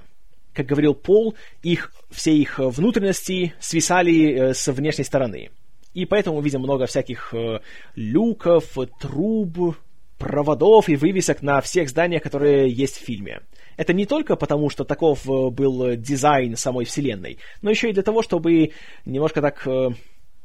[0.53, 5.51] Как говорил Пол, их, все их внутренности свисали с внешней стороны.
[5.97, 7.59] И поэтому мы видим много всяких э,
[7.95, 9.75] люков, труб,
[10.19, 13.41] проводов и вывесок на всех зданиях, которые есть в фильме.
[13.77, 18.03] Это не только потому, что таков э, был дизайн самой вселенной, но еще и для
[18.03, 18.73] того, чтобы
[19.05, 19.89] немножко так э,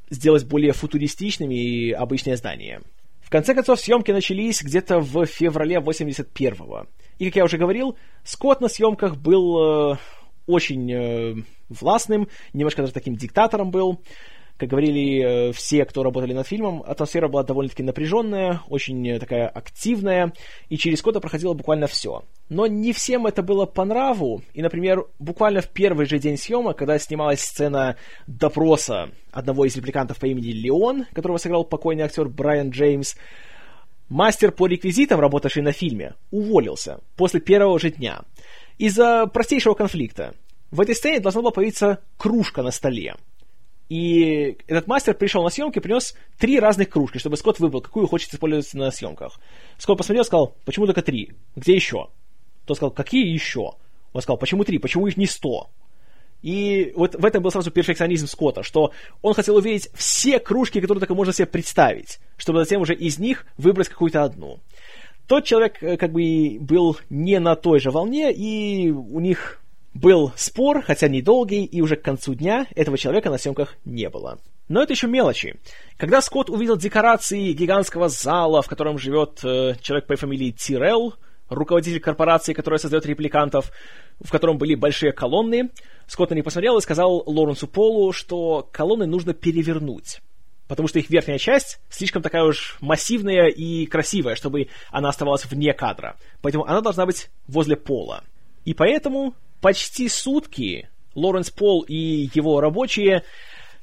[0.09, 2.81] сделать более футуристичными обычные здания.
[3.21, 6.87] В конце концов, съемки начались где-то в феврале 81-го.
[7.19, 9.97] И, как я уже говорил, Скотт на съемках был э,
[10.47, 14.01] очень властным, немножко даже таким диктатором был.
[14.63, 19.49] Как говорили э, все, кто работали над фильмом, атмосфера была довольно-таки напряженная, очень э, такая
[19.49, 20.33] активная,
[20.69, 22.23] и через Скотта проходило буквально все.
[22.49, 26.79] Но не всем это было по нраву, и, например, буквально в первый же день съемок,
[26.79, 27.97] когда снималась сцена
[28.29, 33.17] допроса одного из репликантов по имени Леон, которого сыграл покойный актер Брайан Джеймс,
[34.09, 38.21] мастер по реквизитам, работавший на фильме, уволился после первого же дня
[38.79, 40.37] из-за простейшего конфликта.
[40.71, 43.17] В этой сцене должна была появиться кружка на столе.
[43.93, 48.33] И этот мастер пришел на съемки, принес три разных кружки, чтобы Скотт выбрал, какую хочет
[48.33, 49.39] использовать на съемках.
[49.77, 51.33] Скотт посмотрел сказал, почему только три?
[51.57, 52.09] Где еще?
[52.65, 53.73] Тот сказал, какие еще?
[54.15, 54.79] Он сказал, почему три?
[54.79, 55.69] Почему их не сто?
[56.41, 61.01] И вот в этом был сразу перфекционизм Скотта, что он хотел увидеть все кружки, которые
[61.01, 64.61] только можно себе представить, чтобы затем уже из них выбрать какую-то одну.
[65.27, 69.62] Тот человек э, как бы был не на той же волне, и у них
[69.95, 74.39] был спор, хотя недолгий, и уже к концу дня этого человека на съемках не было.
[74.69, 75.57] Но это еще мелочи.
[75.97, 81.15] Когда Скотт увидел декорации гигантского зала, в котором живет э, человек по фамилии Тирелл,
[81.51, 83.71] руководитель корпорации, которая создает репликантов,
[84.21, 85.71] в котором были большие колонны,
[86.07, 90.21] Скотт на них посмотрел и сказал Лоренсу Полу, что колонны нужно перевернуть.
[90.69, 95.75] Потому что их верхняя часть слишком такая уж массивная и красивая, чтобы она оставалась вне
[95.75, 96.17] кадра.
[96.41, 98.25] Поэтому она должна быть возле пола.
[98.65, 103.23] И поэтому почти сутки Лоренс Пол и его рабочие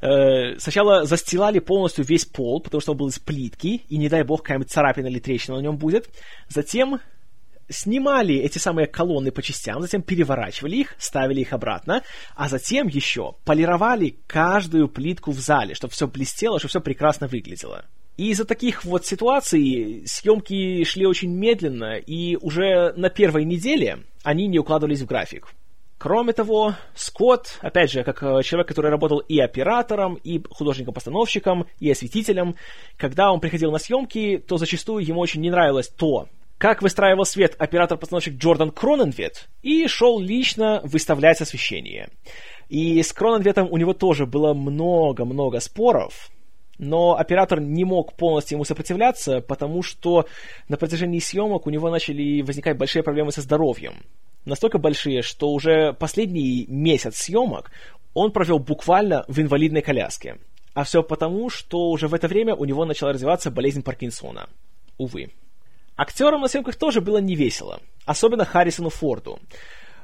[0.01, 4.23] э, сначала застилали полностью весь пол, потому что он был из плитки, и не дай
[4.23, 6.09] бог какая-нибудь царапина или трещина на нем будет.
[6.49, 6.99] Затем
[7.69, 12.03] снимали эти самые колонны по частям, затем переворачивали их, ставили их обратно,
[12.35, 17.85] а затем еще полировали каждую плитку в зале, чтобы все блестело, чтобы все прекрасно выглядело.
[18.17, 24.47] И из-за таких вот ситуаций съемки шли очень медленно, и уже на первой неделе они
[24.47, 25.47] не укладывались в график.
[25.99, 31.91] Кроме того, Скотт, опять же, как э, человек, который работал и оператором, и художником-постановщиком, и
[31.91, 32.55] осветителем,
[32.95, 37.53] когда он приходил на съемки, то зачастую ему очень не нравилось то, как выстраивал свет
[37.59, 42.09] оператор-постановщик Джордан Кроненвет, и шел лично выставлять освещение.
[42.69, 46.29] И с Кроненветом у него тоже было много-много споров,
[46.77, 50.27] но оператор не мог полностью ему сопротивляться, потому что
[50.69, 53.95] на протяжении съемок у него начали возникать большие проблемы со здоровьем
[54.45, 57.71] настолько большие, что уже последний месяц съемок
[58.13, 60.37] он провел буквально в инвалидной коляске.
[60.73, 64.49] А все потому, что уже в это время у него начала развиваться болезнь Паркинсона.
[64.97, 65.31] Увы.
[65.95, 69.39] Актерам на съемках тоже было не весело, особенно Харрисону Форду.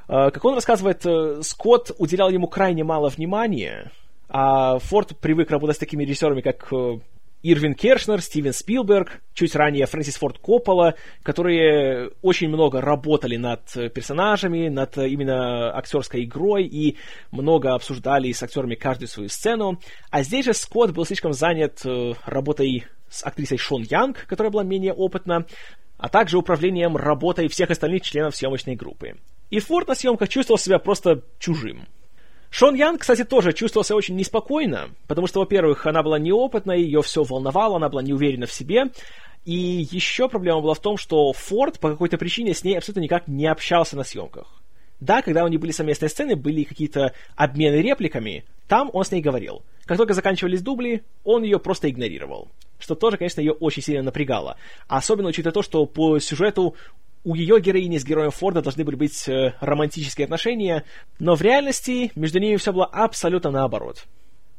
[0.08, 3.90] Э, как он рассказывает, э, Скотт уделял ему крайне мало внимания,
[4.28, 6.98] а Форд привык работать с такими режиссерами, как э,
[7.42, 13.60] Ирвин Кершнер, Стивен Спилберг, чуть ранее Фрэнсис Форд Коппола, которые очень много работали над
[13.94, 16.96] персонажами, над именно актерской игрой и
[17.30, 19.80] много обсуждали с актерами каждую свою сцену.
[20.10, 24.64] А здесь же Скотт был слишком занят э, работой с актрисой Шон Янг, которая была
[24.64, 25.46] менее опытна,
[25.98, 29.16] а также управлением работой всех остальных членов съемочной группы.
[29.50, 31.86] И Форд на съемках чувствовал себя просто чужим.
[32.50, 37.24] Шон Ян, кстати, тоже чувствовался очень неспокойно, потому что, во-первых, она была неопытной, ее все
[37.24, 38.84] волновало, она была не уверена в себе,
[39.44, 43.28] и еще проблема была в том, что Форд по какой-то причине с ней абсолютно никак
[43.28, 44.62] не общался на съемках.
[45.00, 49.20] Да, когда у них были совместные сцены, были какие-то обмены репликами, там он с ней
[49.20, 49.62] говорил.
[49.84, 52.48] Как только заканчивались дубли, он ее просто игнорировал.
[52.78, 54.56] Что тоже, конечно, ее очень сильно напрягало.
[54.88, 56.74] Особенно учитывая то, что по сюжету
[57.26, 60.84] у ее героини с героем Форда должны были быть э, романтические отношения,
[61.18, 64.06] но в реальности между ними все было абсолютно наоборот.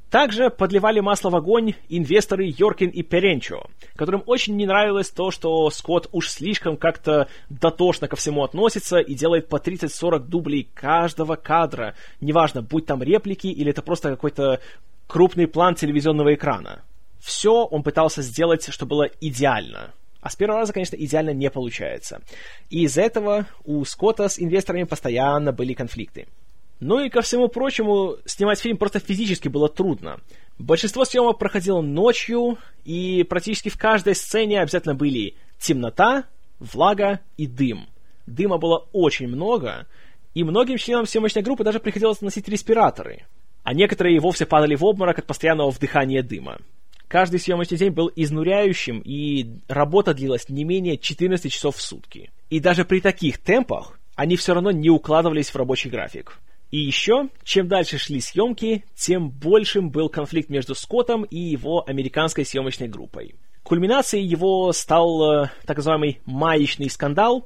[0.09, 5.69] Также подливали масло в огонь инвесторы Йоркин и Перенчо, которым очень не нравилось то, что
[5.69, 11.95] Скотт уж слишком как-то дотошно ко всему относится и делает по 30-40 дублей каждого кадра,
[12.19, 14.59] неважно, будь там реплики или это просто какой-то
[15.07, 16.81] крупный план телевизионного экрана.
[17.21, 19.93] Все он пытался сделать, чтобы было идеально.
[20.27, 22.21] А с первого раза, конечно, идеально не получается.
[22.69, 26.27] И из-за этого у Скотта с инвесторами постоянно были конфликты.
[26.81, 30.19] Ну и ко всему прочему, снимать фильм просто физически было трудно.
[30.59, 36.25] Большинство съемок проходило ночью, и практически в каждой сцене обязательно были темнота,
[36.59, 37.87] влага и дым.
[38.25, 39.87] Дыма было очень много,
[40.33, 43.23] и многим членам съемочной группы даже приходилось носить респираторы.
[43.63, 46.57] А некоторые и вовсе падали в обморок от постоянного вдыхания дыма.
[47.07, 52.31] Каждый съемочный день был изнуряющим, и работа длилась не менее 14 часов в сутки.
[52.49, 56.39] И даже при таких темпах они все равно не укладывались в рабочий график.
[56.71, 62.45] И еще, чем дальше шли съемки, тем большим был конфликт между Скоттом и его американской
[62.45, 63.35] съемочной группой.
[63.63, 67.45] Кульминацией его стал э, так называемый «маечный скандал»,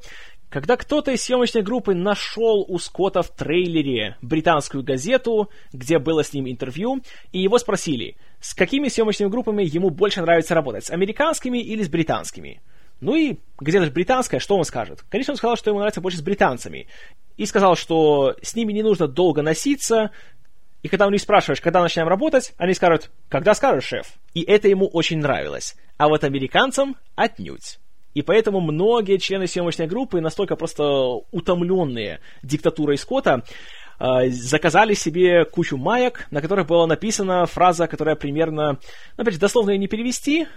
[0.51, 6.33] когда кто-то из съемочной группы нашел у Скотта в трейлере британскую газету, где было с
[6.33, 11.57] ним интервью, и его спросили, с какими съемочными группами ему больше нравится работать, с американскими
[11.57, 12.61] или с британскими.
[12.99, 15.03] Ну и где же британская, что он скажет?
[15.09, 16.87] Конечно, он сказал, что ему нравится больше с британцами.
[17.37, 20.11] И сказал, что с ними не нужно долго носиться,
[20.83, 24.07] и когда у них спрашиваешь, когда начинаем работать, они скажут, когда скажешь, шеф.
[24.33, 25.75] И это ему очень нравилось.
[25.97, 27.79] А вот американцам отнюдь.
[28.13, 30.83] И поэтому многие члены съемочной группы, настолько просто
[31.31, 33.43] утомленные диктатурой Скотта,
[33.99, 38.79] э, заказали себе кучу маек, на которых была написана фраза, которая примерно,
[39.17, 40.47] ну, опять же, дословно ее не перевести,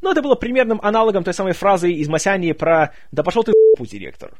[0.00, 3.86] но это было примерным аналогом той самой фразы из Масяни про «Да пошел ты в
[3.86, 4.32] директор».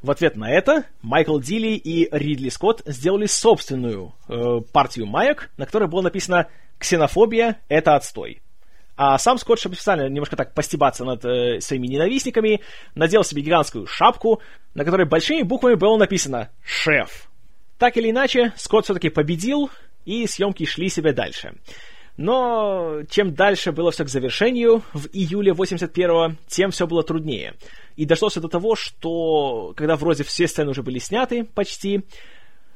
[0.00, 5.66] В ответ на это Майкл Дилли и Ридли Скотт сделали собственную э, партию маек, на
[5.66, 6.46] которой было написано
[6.78, 8.40] «Ксенофобия— это отстой».
[9.00, 12.62] А сам Скотт, чтобы специально немножко так постебаться над э, своими ненавистниками,
[12.96, 14.42] надел себе гигантскую шапку,
[14.74, 17.30] на которой большими буквами было написано «Шеф».
[17.78, 19.70] Так или иначе, Скотт все-таки победил,
[20.04, 21.54] и съемки шли себе дальше.
[22.16, 27.54] Но чем дальше было все к завершению, в июле 81-го, тем все было труднее.
[27.94, 32.02] И дошло все до того, что когда вроде все сцены уже были сняты почти,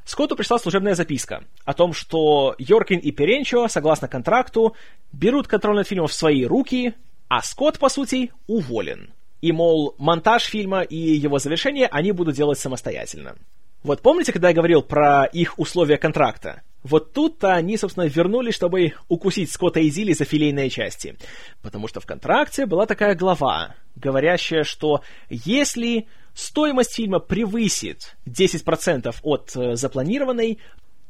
[0.04, 4.74] Скотту пришла служебная записка о том, что Йоркин и Перенчо, согласно контракту,
[5.12, 6.94] берут контроль над фильмом в свои руки,
[7.28, 9.12] а Скотт, по сути, уволен.
[9.40, 13.36] И, мол, монтаж фильма и его завершение они будут делать самостоятельно.
[13.82, 16.62] Вот помните, когда я говорил про их условия контракта?
[16.84, 21.16] Вот тут-то они, собственно, вернулись, чтобы укусить Скотта и Зилли за филейные части.
[21.62, 29.56] Потому что в контракте была такая глава, говорящая, что если стоимость фильма превысит 10% от
[29.56, 30.58] э, запланированной,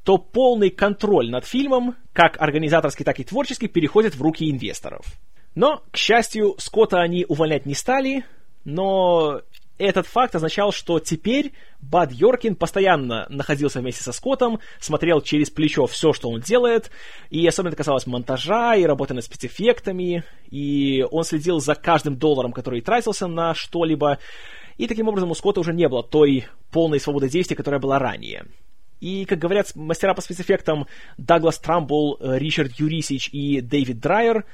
[0.04, 5.06] то полный контроль над фильмом, как организаторский, так и творческий, переходит в руки инвесторов.
[5.54, 8.24] Но, к счастью, Скотта они увольнять не стали,
[8.64, 9.42] но
[9.78, 15.86] этот факт означал, что теперь Бад Йоркин постоянно находился вместе со Скоттом, смотрел через плечо
[15.86, 16.90] все, что он делает,
[17.30, 22.52] и особенно это касалось монтажа и работы над спецэффектами, и он следил за каждым долларом,
[22.52, 24.18] который тратился на что-либо,
[24.82, 28.46] и таким образом у Скотта уже не было той полной свободы действия, которая была ранее.
[28.98, 34.44] И, как говорят мастера по спецэффектам Даглас Трамбл, Ричард Юрисич и Дэвид Драйер,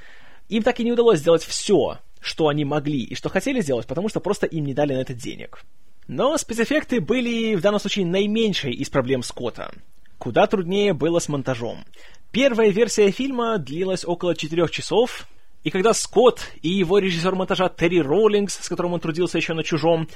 [0.50, 4.10] им так и не удалось сделать все, что они могли и что хотели сделать, потому
[4.10, 5.62] что просто им не дали на это денег.
[6.08, 9.72] Но спецэффекты были в данном случае наименьшей из проблем Скотта.
[10.18, 11.86] Куда труднее было с монтажом.
[12.32, 15.26] Первая версия фильма длилась около 4 часов,
[15.64, 19.64] и когда Скотт и его режиссер монтажа Терри Роллингс, с которым он трудился еще на
[19.64, 20.08] «Чужом»,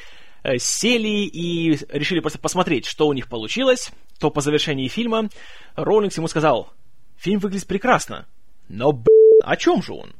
[0.45, 5.29] э, сели и решили просто посмотреть, что у них получилось, то по завершении фильма
[5.75, 6.73] Роллингс ему сказал,
[7.17, 8.27] «Фильм выглядит прекрасно,
[8.69, 9.09] но, б***,
[9.43, 10.13] о чем же он?»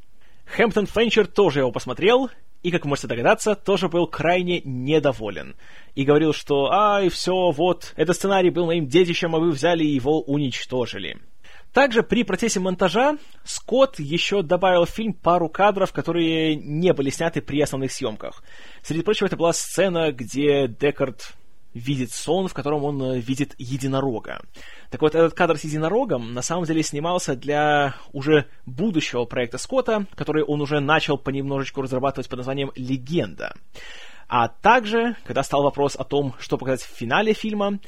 [0.45, 2.29] Хэмптон Фенчер тоже его посмотрел,
[2.61, 5.55] и, как можете догадаться, тоже был крайне недоволен.
[5.95, 9.95] И говорил, что «Ай, все, вот, этот сценарий был моим детищем, а вы взяли и
[9.95, 11.19] его уничтожили».
[11.73, 17.41] Также при процессе монтажа Скотт еще добавил в фильм пару кадров, которые не были сняты
[17.41, 18.43] при основных съемках.
[18.83, 21.33] Среди прочего, это была сцена, где Декард
[21.73, 24.41] видит сон, в котором он э, видит единорога.
[24.91, 30.05] Так вот, этот кадр с единорогом на самом деле снимался для уже будущего проекта Скотта,
[30.13, 33.55] который он уже начал понемножечку разрабатывать под названием «Легенда».
[34.27, 37.79] А также, когда стал вопрос о том, что показать в финале фильма,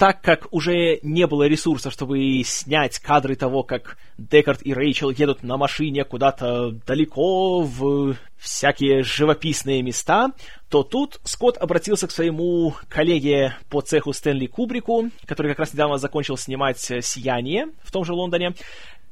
[0.00, 5.42] так как уже не было ресурсов, чтобы снять кадры того, как Декард и Рэйчел едут
[5.42, 10.30] на машине куда-то далеко в всякие живописные места,
[10.70, 15.98] то тут Скотт обратился к своему коллеге по цеху Стэнли Кубрику, который как раз недавно
[15.98, 18.54] закончил снимать «Сияние» в том же Лондоне,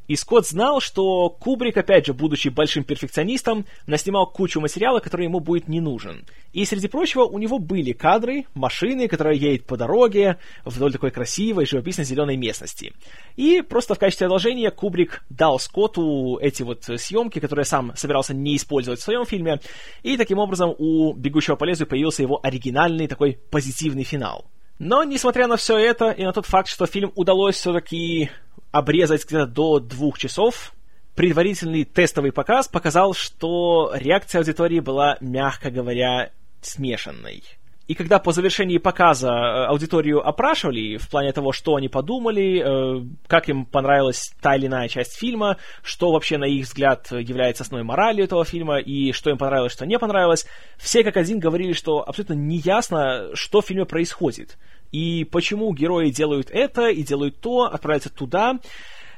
[0.09, 5.39] и Скотт знал, что Кубрик, опять же, будучи большим перфекционистом, наснимал кучу материала, который ему
[5.39, 6.25] будет не нужен.
[6.55, 11.67] И, среди прочего, у него были кадры машины, которая едет по дороге вдоль такой красивой,
[11.67, 12.95] живописной зеленой местности.
[13.37, 18.57] И просто в качестве одолжения Кубрик дал Скотту эти вот съемки, которые сам собирался не
[18.57, 19.61] использовать в своем фильме,
[20.03, 24.47] и таким образом у «Бегущего по лезвию» появился его оригинальный такой позитивный финал.
[24.79, 28.31] Но, несмотря на все это и на тот факт, что фильм удалось все-таки
[28.79, 30.73] обрезать где-то до двух часов,
[31.15, 37.43] предварительный тестовый показ показал, что реакция аудитории была, мягко говоря, смешанной.
[37.89, 43.05] И когда по завершении показа э, аудиторию опрашивали в плане того, что они подумали, э,
[43.27, 47.87] как им понравилась та или иная часть фильма, что вообще, на их взгляд, является основной
[47.87, 52.07] моралью этого фильма, и что им понравилось, что не понравилось, все как один говорили, что
[52.07, 54.59] абсолютно неясно, что в фильме происходит,
[54.93, 58.59] и почему герои делают это и делают то, отправляются туда.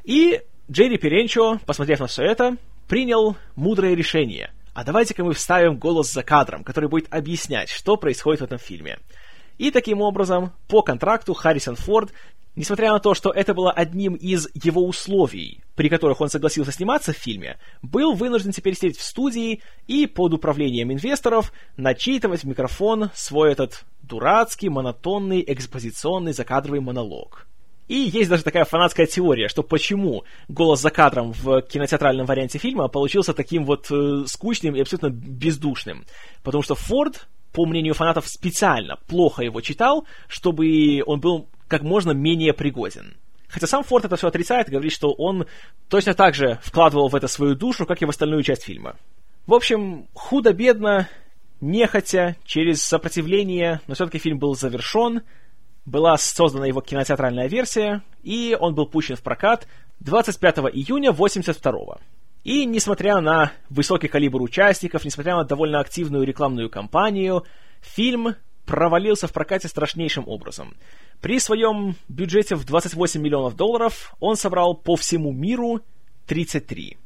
[0.05, 0.41] И
[0.71, 2.57] Джерри Перенчо, посмотрев на все это,
[2.89, 8.41] принял мудрое решение– а давайте-ка мы вставим голос за кадром, который будет объяснять, что происходит
[8.41, 8.99] в этом фильме.
[9.59, 12.13] И таким образом, по контракту Харрисон Форд,
[12.57, 17.13] несмотря на то, что это было одним из его условий, при которых он согласился сниматься
[17.13, 23.11] в фильме, был вынужден теперь сидеть в студии и под управлением инвесторов начитывать в микрофон
[23.15, 27.47] свой этот дурацкий, монотонный, экспозиционный закадровый монолог.
[27.91, 32.87] И есть даже такая фанатская теория, что почему голос за кадром в кинотеатральном варианте фильма
[32.87, 36.05] получился таким вот э, скучным и абсолютно бездушным.
[36.45, 42.11] Потому что Форд, по мнению фанатов, специально плохо его читал, чтобы он был как можно
[42.11, 43.17] менее пригоден.
[43.49, 45.47] Хотя сам Форд это все отрицает и говорит, что он
[45.89, 48.97] точно так же вкладывал в это свою душу, как и в остальную часть фильма.
[49.47, 51.09] В общем, худо-бедно,
[51.61, 55.23] нехотя, через сопротивление, но все-таки фильм был завершен,
[55.85, 59.67] была создана его кинотеатральная версия, и он был пущен в прокат
[60.01, 61.99] 25 июня 82 -го.
[62.43, 67.45] И несмотря на высокий калибр участников, несмотря на довольно активную рекламную кампанию,
[67.81, 68.35] фильм
[68.71, 70.77] провалился в прокате страшнейшим образом.
[71.21, 75.81] При своем бюджете в 28 миллионов долларов он собрал по всему миру
[76.29, 76.97] 33.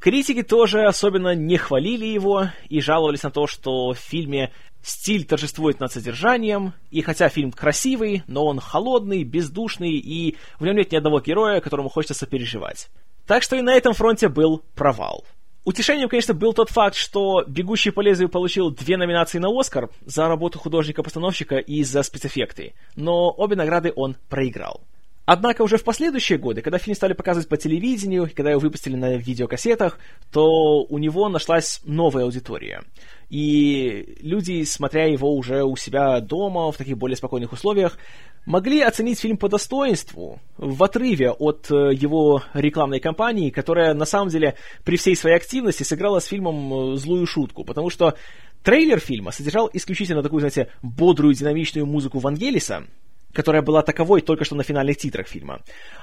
[0.00, 4.52] Критики тоже особенно не хвалили его и жаловались на то, что в фильме
[4.82, 10.74] стиль торжествует над содержанием, и хотя фильм красивый, но он холодный, бездушный, и в нем
[10.74, 12.90] нет ни одного героя, которому хочется сопереживать.
[13.28, 15.24] Так что и на этом фронте был провал.
[15.64, 20.26] Утешением, конечно, был тот факт, что «Бегущий по лезвию» получил две номинации на «Оскар» за
[20.26, 24.80] работу художника-постановщика и за спецэффекты, но обе награды он проиграл.
[25.24, 29.14] Однако уже в последующие годы, когда фильм стали показывать по телевидению, когда его выпустили на
[29.14, 30.00] видеокассетах,
[30.32, 32.82] то у него нашлась новая аудитория.
[33.30, 37.98] И люди, смотря его уже у себя дома, в таких более спокойных условиях,
[38.46, 44.28] могли оценить фильм по достоинству, в отрыве от э, его рекламной кампании, которая на самом
[44.28, 48.16] деле при всей своей активности сыграла с фильмом э, злую шутку, потому что
[48.62, 52.84] трейлер фильма содержал исключительно такую, знаете, бодрую динамичную музыку Вангелиса,
[53.32, 55.60] которая была таковой только что на финальных титрах фильма.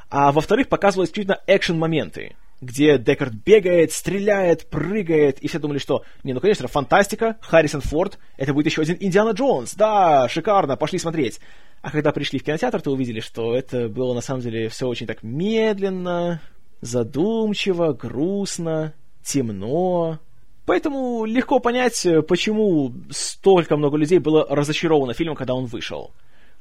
[0.10, 6.34] А во-вторых, показывал исключительно экшен-моменты, где Декард бегает, стреляет, прыгает, и все думали, что, не,
[6.34, 11.40] ну, конечно, фантастика, Харрисон Форд, это будет еще один Индиана Джонс, да, шикарно, пошли смотреть.
[11.82, 15.08] А когда пришли в кинотеатр, то увидели, что это было на самом деле все очень
[15.08, 16.42] так медленно,
[16.82, 18.94] задумчиво, грустно,
[19.24, 20.20] темно.
[20.66, 26.12] Поэтому легко понять, почему столько много людей было разочаровано фильмом, когда он вышел.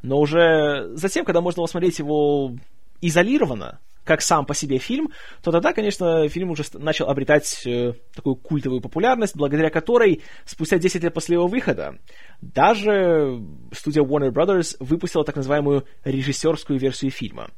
[0.02, 2.52] Но уже затем, когда можно посмотреть его
[3.00, 5.10] изолированно, как сам по себе фильм,
[5.42, 11.02] то тогда, конечно, фильм уже начал обретать э, такую культовую популярность, благодаря которой спустя 10
[11.02, 11.98] лет после его выхода
[12.40, 13.38] даже
[13.72, 17.50] студия Warner Brothers выпустила так называемую режиссерскую версию фильма.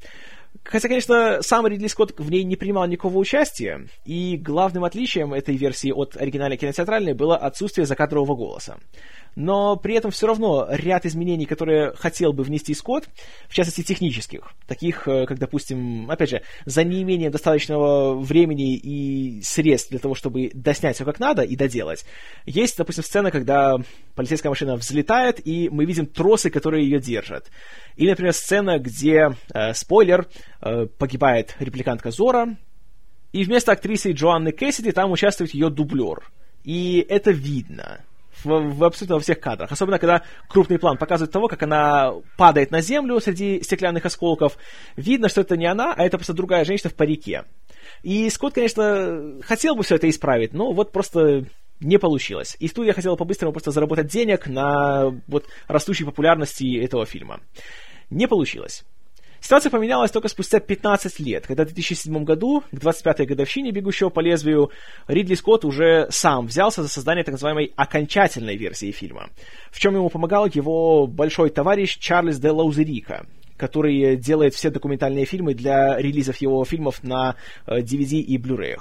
[0.63, 5.55] Хотя, конечно, сам Ридли Скотт в ней не принимал никакого участия, и главным отличием этой
[5.55, 8.77] версии от оригинальной кинотеатральной было отсутствие закадрового голоса
[9.35, 13.09] но при этом все равно ряд изменений, которые хотел бы внести Скотт,
[13.47, 19.89] в частности технических, таких, э, как, допустим, опять же, за неимением достаточного времени и средств
[19.89, 22.05] для того, чтобы доснять все как надо и доделать,
[22.45, 23.77] есть, допустим, сцена, когда
[24.15, 27.49] полицейская машина взлетает, и мы видим тросы, которые ее держат.
[27.95, 30.27] Или, например, сцена, где, э, спойлер,
[30.61, 32.57] э, погибает репликантка Зора,
[33.31, 36.29] и вместо актрисы Джоанны Кэссиди там участвует ее дублер.
[36.63, 38.01] И это видно
[38.43, 39.71] в, в абсолютно во всех кадрах.
[39.71, 44.57] Особенно, когда крупный план показывает того, как она падает на землю среди стеклянных осколков.
[44.95, 47.45] Видно, что это не она, а это просто другая женщина в парике.
[48.03, 51.45] И Скотт, конечно, хотел бы все это исправить, но вот просто
[51.79, 52.55] не получилось.
[52.59, 57.41] И студия хотела по-быстрому просто заработать денег на вот растущей популярности этого фильма.
[58.09, 58.83] Не получилось.
[59.41, 64.19] Ситуация поменялась только спустя 15 лет, когда в 2007 году, к 25-й годовщине «Бегущего по
[64.19, 64.69] лезвию»,
[65.07, 69.29] Ридли Скотт уже сам взялся за создание так называемой окончательной версии фильма,
[69.71, 73.25] в чем ему помогал его большой товарищ Чарльз де Лаузерика,
[73.57, 77.35] который делает все документальные фильмы для релизов его фильмов на
[77.67, 78.77] DVD э, и Blu-ray.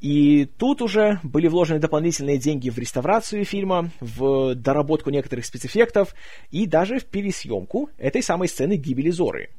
[0.00, 6.14] И тут уже были вложены дополнительные деньги в реставрацию фильма, в доработку некоторых спецэффектов
[6.50, 9.50] и даже в пересъемку этой самой сцены гибели Зоры.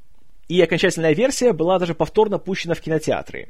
[0.49, 3.49] И окончательная версия была даже повторно пущена в кинотеатры.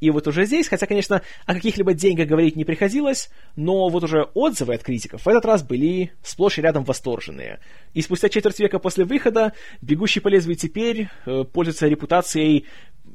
[0.00, 4.24] И вот уже здесь, хотя, конечно, о каких-либо деньгах говорить не приходилось, но вот уже
[4.34, 7.60] отзывы от критиков в этот раз были сплошь и рядом восторженные.
[7.94, 12.66] И спустя четверть века после выхода «Бегущий по лезвию» теперь э, пользуется репутацией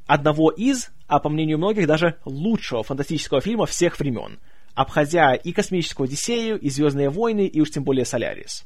[0.06, 4.40] одного из, а по мнению многих, даже лучшего фантастического фильма всех времен,
[4.74, 8.66] обходя и «Космическую Одиссею», и «Звездные войны», и уж тем более «Солярис».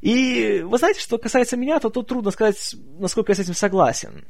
[0.00, 4.24] И вы знаете, что касается меня, то тут трудно сказать, насколько я с этим согласен.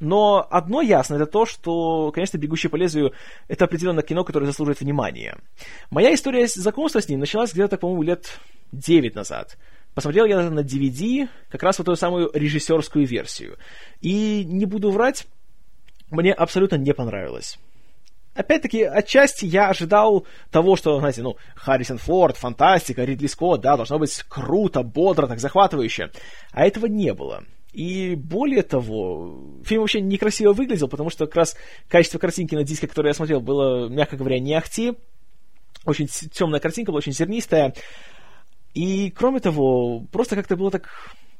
[0.00, 3.12] Но одно ясно, это то, что, конечно, «Бегущий по лезвию»—
[3.48, 5.38] это определенно кино, которое заслуживает внимания.
[5.90, 8.38] Моя история знакомства с ним началась где-то, по-моему, лет
[8.72, 9.56] 9 назад.
[9.94, 13.56] Посмотрел я на DVD как раз вот эту самую режиссерскую версию.
[14.00, 15.26] И не буду врать,
[16.10, 17.58] мне абсолютно не понравилось.
[18.34, 23.98] Опять-таки, отчасти я ожидал того, что, знаете, ну, Харрисон Форд, фантастика, Ридли Скотт, да, должно
[23.98, 26.10] быть круто, бодро, так захватывающе.
[26.52, 27.44] А этого не было.
[27.72, 31.56] И более того, фильм вообще некрасиво выглядел, потому что как раз
[31.88, 34.94] качество картинки на диске, который я смотрел, было, мягко говоря, не ахти.
[35.84, 37.74] Очень темная картинка была, очень зернистая.
[38.74, 40.88] И, кроме того, просто как-то было так...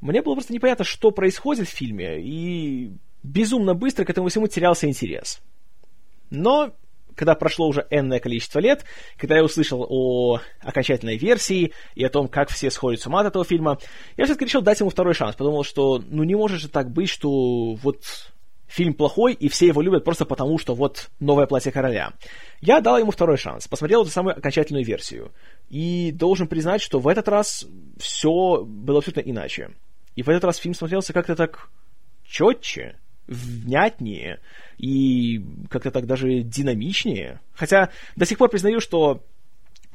[0.00, 2.92] Мне было просто непонятно, что происходит в фильме, и
[3.22, 5.40] безумно быстро к этому всему терялся интерес.
[6.30, 6.74] Но
[7.14, 8.84] когда прошло уже энное количество лет,
[9.16, 13.26] когда я услышал о окончательной версии и о том, как все сходят с ума от
[13.28, 13.78] этого фильма,
[14.16, 15.36] я все-таки решил дать ему второй шанс.
[15.36, 18.02] Подумал, что ну не может же так быть, что вот
[18.66, 22.12] фильм плохой, и все его любят просто потому, что вот новое платье короля.
[22.60, 25.32] Я дал ему второй шанс, посмотрел эту самую окончательную версию.
[25.68, 27.66] И должен признать, что в этот раз
[27.98, 29.70] все было абсолютно иначе.
[30.16, 31.68] И в этот раз фильм смотрелся как-то так
[32.26, 32.96] четче,
[33.26, 34.40] внятнее
[34.78, 37.40] и как-то так даже динамичнее.
[37.54, 39.22] Хотя до сих пор признаю, что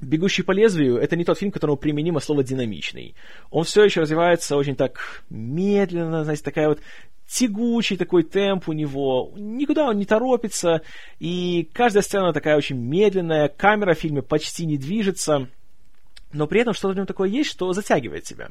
[0.02, 3.16] «Бегущий по лезвию»— это не тот фильм, к которому применимо слово «динамичный».
[3.52, 6.80] Он все еще развивается очень так медленно, знаете, такая вот
[7.28, 10.82] тягучий такой темп у него, никуда он не торопится,
[11.20, 15.48] и каждая сцена такая очень медленная, камера в фильме почти не движется,
[16.34, 18.50] но при этом что-то в нем такое есть, что затягивает тебя.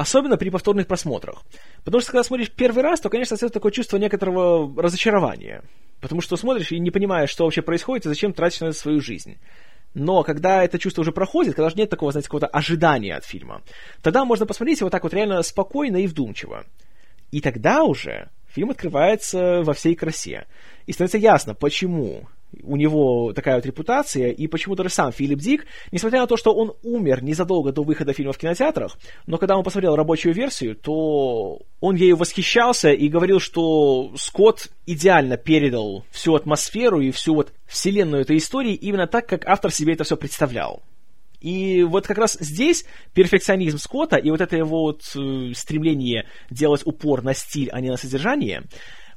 [0.00, 1.42] Особенно при повторных просмотрах.
[1.84, 5.62] Потому что, когда смотришь первый раз, то, конечно, остается такое чувство некоторого разочарования.
[6.00, 9.02] Потому что смотришь и не понимаешь, что вообще происходит и зачем тратишь на это свою
[9.02, 9.36] жизнь.
[9.92, 13.60] Но когда это чувство уже проходит, когда же нет такого, знаете, какого-то ожидания от фильма,
[14.00, 16.64] тогда можно посмотреть его так вот реально спокойно и вдумчиво.
[17.30, 20.46] И тогда уже фильм открывается во всей красе.
[20.86, 22.26] И становится ясно, почему
[22.62, 26.52] у него такая вот репутация, и почему даже сам Филипп Дик, несмотря на то, что
[26.52, 31.60] он умер незадолго до выхода фильма в кинотеатрах, но когда он посмотрел рабочую версию, то
[31.80, 38.22] он ею восхищался и говорил, что Скотт идеально передал всю атмосферу и всю вот вселенную
[38.22, 40.82] этой истории именно так, как автор себе это все представлял.
[41.40, 42.84] И вот как раз здесь
[43.14, 47.88] перфекционизм Скотта и вот это его вот э, стремление делать упор на стиль, а не
[47.88, 48.64] на содержание,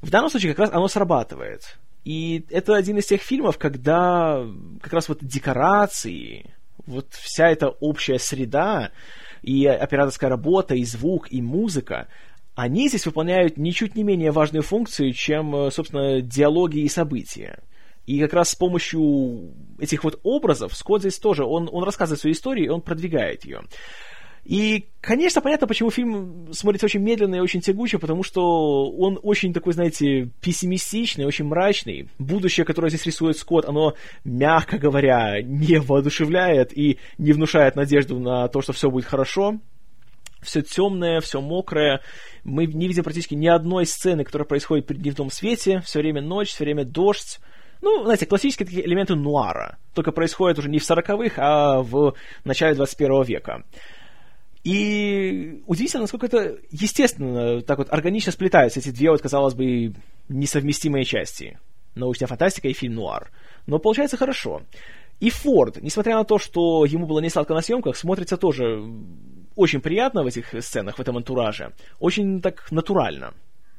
[0.00, 1.78] в данном случае как раз оно срабатывает.
[2.04, 4.46] И это один из тех фильмов, когда
[4.82, 6.54] как раз вот декорации,
[6.86, 8.92] вот вся эта общая среда,
[9.42, 12.08] и операторская работа, и звук, и музыка,
[12.54, 17.58] они здесь выполняют ничуть не менее важную функцию, чем, собственно, диалоги и события.
[18.06, 22.34] И как раз с помощью этих вот образов Скотт здесь тоже, он, он рассказывает свою
[22.34, 23.62] историю, и он продвигает ее.
[24.44, 29.54] И, конечно, понятно, почему фильм смотрится очень медленно и очень тягуче, потому что он очень
[29.54, 32.10] такой, знаете, пессимистичный, очень мрачный.
[32.18, 38.48] Будущее, которое здесь рисует Скотт, оно, мягко говоря, не воодушевляет и не внушает надежду на
[38.48, 39.60] то, что все будет хорошо.
[40.42, 42.02] Все темное, все мокрое.
[42.44, 45.80] Мы не видим практически ни одной сцены, которая происходит при дневном свете.
[45.86, 47.40] Все время ночь, все время дождь.
[47.80, 49.78] Ну, знаете, классические такие элементы нуара.
[49.94, 52.14] Только происходят уже не в 40-х, а в
[52.44, 53.64] начале 21 века.
[54.64, 59.94] И удивительно, насколько это естественно, так вот органично сплетаются эти две, вот, казалось бы,
[60.28, 61.58] несовместимые части.
[61.94, 63.30] Научная фантастика и фильм нуар.
[63.66, 64.62] Но получается хорошо.
[65.20, 68.82] И Форд, несмотря на то, что ему было не сладко на съемках, смотрится тоже
[69.54, 71.72] очень приятно в этих сценах, в этом антураже.
[72.00, 73.34] Очень так натурально.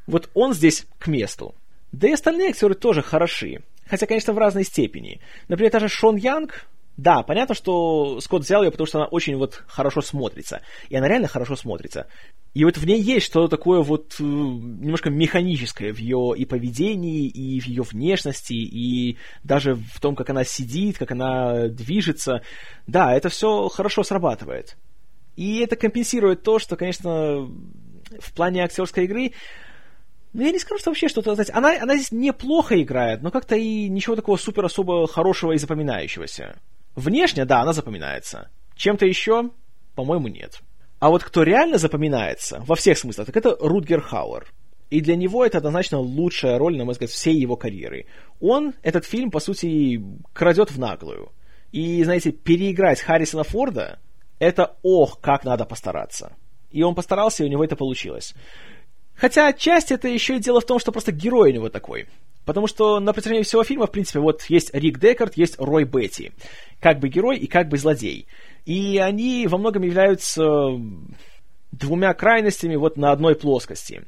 [0.07, 1.55] Вот он здесь к месту.
[1.91, 3.63] Да и остальные актеры тоже хороши.
[3.87, 5.19] Хотя, конечно, в разной степени.
[5.47, 6.67] Например, даже Шон Янг,
[6.97, 10.61] да, понятно, что Скотт взял ее, потому что она очень вот хорошо смотрится.
[10.87, 12.07] И она реально хорошо смотрится.
[12.53, 17.27] И вот в ней есть что-то такое вот э, немножко механическое в ее и поведении,
[17.27, 22.41] и в ее внешности, и даже в том, как она сидит, как она движется.
[22.87, 24.77] Да, это все хорошо срабатывает.
[25.35, 27.45] И это компенсирует то, что, конечно,
[28.19, 29.33] в плане актерской игры
[30.31, 33.55] ну, я не скажу, что вообще что-то, знаете, она, она здесь неплохо играет, но как-то
[33.55, 36.57] и ничего такого супер особо хорошего и запоминающегося.
[36.95, 38.49] Внешне, да, она запоминается.
[38.75, 39.51] Чем-то еще,
[39.95, 40.61] по-моему, нет.
[40.99, 44.51] А вот кто реально запоминается, во всех смыслах, так это Рутгер Хауэр.
[44.89, 48.05] И для него это однозначно лучшая роль, на мой взгляд, всей его карьеры.
[48.39, 50.01] Он этот фильм, по сути,
[50.33, 51.31] крадет в наглую.
[51.71, 53.99] И, знаете, переиграть Харрисона Форда,
[54.39, 56.35] это ох, как надо постараться.
[56.71, 58.33] И он постарался, и у него это получилось.
[59.15, 62.07] Хотя отчасти это еще и дело в том, что просто герой у него такой.
[62.45, 66.31] Потому что на протяжении всего фильма, в принципе, вот есть Рик Декард, есть Рой Бетти.
[66.79, 68.27] Как бы герой и как бы злодей.
[68.65, 70.43] И они во многом являются
[71.71, 74.03] двумя крайностями вот на одной плоскости.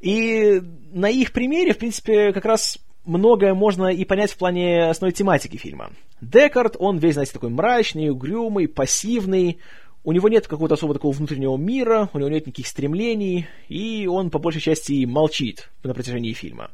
[0.00, 0.60] И
[0.92, 5.56] на их примере, в принципе, как раз многое можно и понять в плане основной тематики
[5.56, 5.90] фильма.
[6.20, 9.58] Декард, он весь, знаете, такой мрачный, угрюмый, пассивный,
[10.04, 14.30] у него нет какого-то особо такого внутреннего мира, у него нет никаких стремлений, и он
[14.30, 16.70] по большей части молчит на протяжении фильма.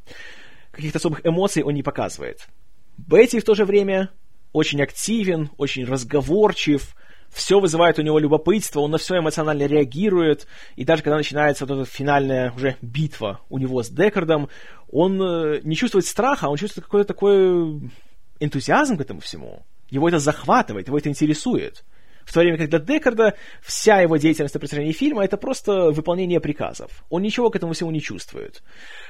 [0.73, 2.49] Каких-то особых эмоций он не показывает.
[2.97, 4.11] Бетти в то же время
[4.53, 6.95] очень активен, очень разговорчив,
[7.33, 10.47] все вызывает у него любопытство, он на все эмоционально реагирует,
[10.77, 14.49] и даже когда начинается вот эта финальная уже битва у него с Декардом,
[14.91, 17.91] он э, не чувствует страха, он чувствует какой-то такой
[18.39, 19.64] энтузиазм к этому всему.
[19.89, 21.85] Его это захватывает, его это интересует.
[22.25, 26.41] В то время как для Декарда вся его деятельность на протяжении фильма это просто выполнение
[26.41, 27.05] приказов.
[27.11, 28.62] Он ничего к этому всему не чувствует.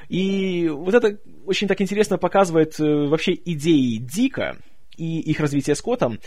[0.08, 4.58] И вот это очень так интересно показывает э, вообще идеи Дика
[4.96, 6.18] и их развитие Скоттом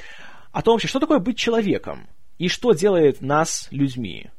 [0.51, 2.07] о том вообще, что такое быть человеком
[2.37, 4.29] и что делает нас людьми.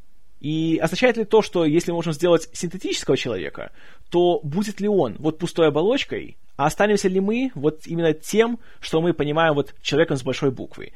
[0.41, 3.73] И означает ли то, что если мы можем сделать синтетического человека,
[4.11, 9.01] то будет ли он вот пустой оболочкой, а останемся ли мы вот именно тем, что
[9.01, 10.93] мы понимаем вот человеком с большой буквы.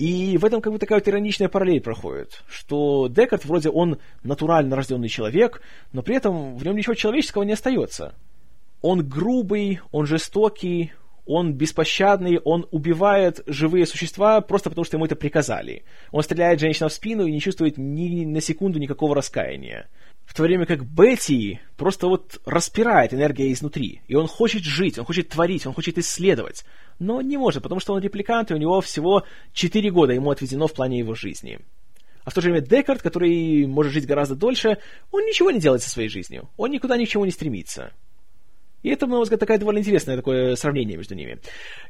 [0.00, 4.74] И в этом как бы такая вот ироничная параллель проходит, что Декарт вроде он натурально
[4.74, 5.60] рожденный человек,
[5.92, 8.14] но при этом в нем ничего человеческого не остается.
[8.80, 10.92] Он грубый, он жестокий,
[11.26, 15.84] он беспощадный, он убивает живые существа просто потому, что ему это приказали.
[16.12, 19.86] Он стреляет женщинам в спину и не чувствует ни на секунду никакого раскаяния.
[20.30, 24.00] В то время как Бетти просто вот распирает энергия изнутри.
[24.06, 26.64] И он хочет жить, он хочет творить, он хочет исследовать.
[27.00, 29.24] Но не может, потому что он репликант, и у него всего
[29.54, 31.58] 4 года ему отведено в плане его жизни.
[32.22, 34.78] А в то же время Декард, который может жить гораздо дольше,
[35.10, 36.48] он ничего не делает со своей жизнью.
[36.56, 37.92] Он никуда ни к чему не стремится.
[38.84, 41.40] И это, на мой взгляд, такая довольно интересное такое сравнение между ними.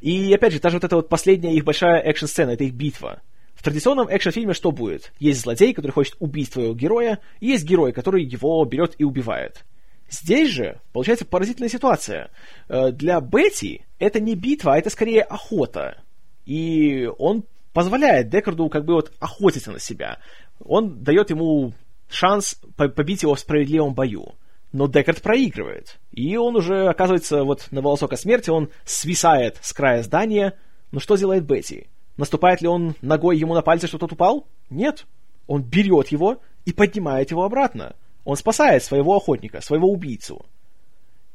[0.01, 3.21] И, опять же, та же вот эта вот последняя их большая экшн-сцена, это их битва.
[3.61, 5.13] В традиционном экшн-фильме что будет?
[5.19, 9.67] Есть злодей, который хочет убить твоего героя, и есть герой, который его берет и убивает.
[10.09, 12.31] Здесь же получается поразительная ситуация.
[12.71, 16.01] Э, для Бетти это не битва, а это скорее охота.
[16.47, 17.45] И он
[17.75, 20.21] позволяет Декарду как бы вот охотиться на себя.
[20.65, 21.75] Он дает ему
[22.09, 24.37] шанс побить его в справедливом бою
[24.73, 25.99] но Декард проигрывает.
[26.13, 30.55] И он уже оказывается вот на волосок от смерти, он свисает с края здания.
[30.93, 31.89] Но что делает Бетти?
[32.21, 34.47] Наступает ли он ногой ему на пальцы, что тот упал?
[34.69, 35.07] Нет.
[35.47, 37.97] Он берет его и поднимает его обратно.
[38.27, 40.45] Он спасает своего охотника, своего убийцу.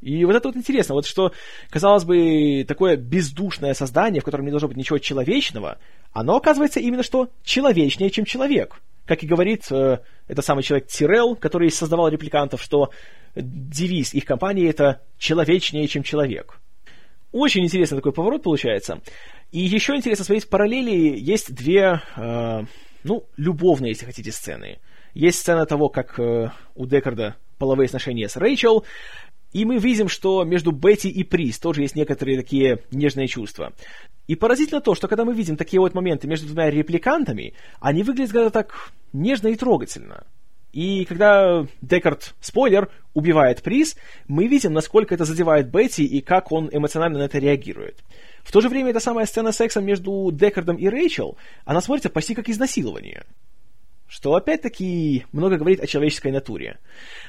[0.02, 1.32] И вот это вот интересно, вот что,
[1.72, 5.80] казалось бы, такое бездушное создание, в котором не должно быть ничего человечного,
[6.14, 8.80] оно оказывается именно что человечнее, чем человек.
[9.08, 12.92] Как и говорит э, этот самый человек Тирел, который создавал репликантов, что
[13.36, 16.60] девиз их компании это «человечнее, чем человек».
[17.36, 19.02] Очень интересный такой поворот получается.
[19.52, 21.20] И еще интересно смотреть параллели.
[21.20, 22.64] Есть две, э,
[23.04, 24.80] ну, любовные, если хотите, сцены.
[25.14, 28.86] Есть сцена того, как э, у Декарда половые отношения с Рэйчел,
[29.52, 33.74] и мы видим, что между Бетти и Прис тоже есть некоторые такие нежные чувства.
[34.28, 38.32] И поразительно то, что когда мы видим такие вот моменты между двумя репликантами, они выглядят
[38.32, 40.24] как-то так нежно и трогательно.
[40.76, 43.96] И когда Декард, спойлер, убивает приз,
[44.28, 48.04] мы видим, насколько это задевает Бетти и как он эмоционально на это реагирует.
[48.44, 52.36] В то же время эта самая сцена секса между Декардом и Рэйчел, она смотрится почти
[52.36, 53.24] как изнасилование.
[54.10, 56.78] Что опять-таки много говорит о человеческой натуре.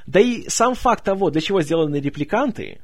[0.09, 2.81] Да и сам факт того, для чего сделаны репликанты,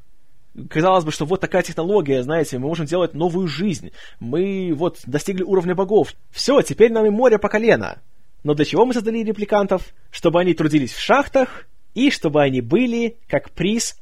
[0.71, 3.91] казалось бы, что вот такая технология, знаете, мы можем делать новую жизнь,
[4.21, 8.01] мы вот достигли уровня богов, все, теперь нам и море по колено.
[8.43, 9.95] Но для чего мы создали репликантов?
[10.11, 13.97] Чтобы они трудились в шахтах и чтобы они были, как приз,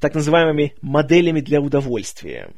[0.00, 2.50] так называемыми моделями для удовольствия.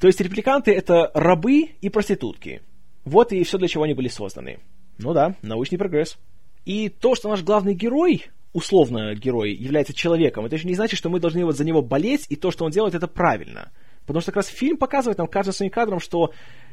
[0.00, 2.62] То есть репликанты— это рабы и проститутки.
[3.04, 4.58] Вот и все, для чего они были созданы.
[4.98, 6.18] Ну да, научный прогресс.
[6.64, 11.08] И то, что наш главный герой, условно герой, является человеком, это еще не значит, что
[11.08, 13.70] мы должны вот за него болеть, и то, что он делает, это правильно.
[14.06, 16.32] Потому что как раз фильм показывает нам каждым своим кадром, что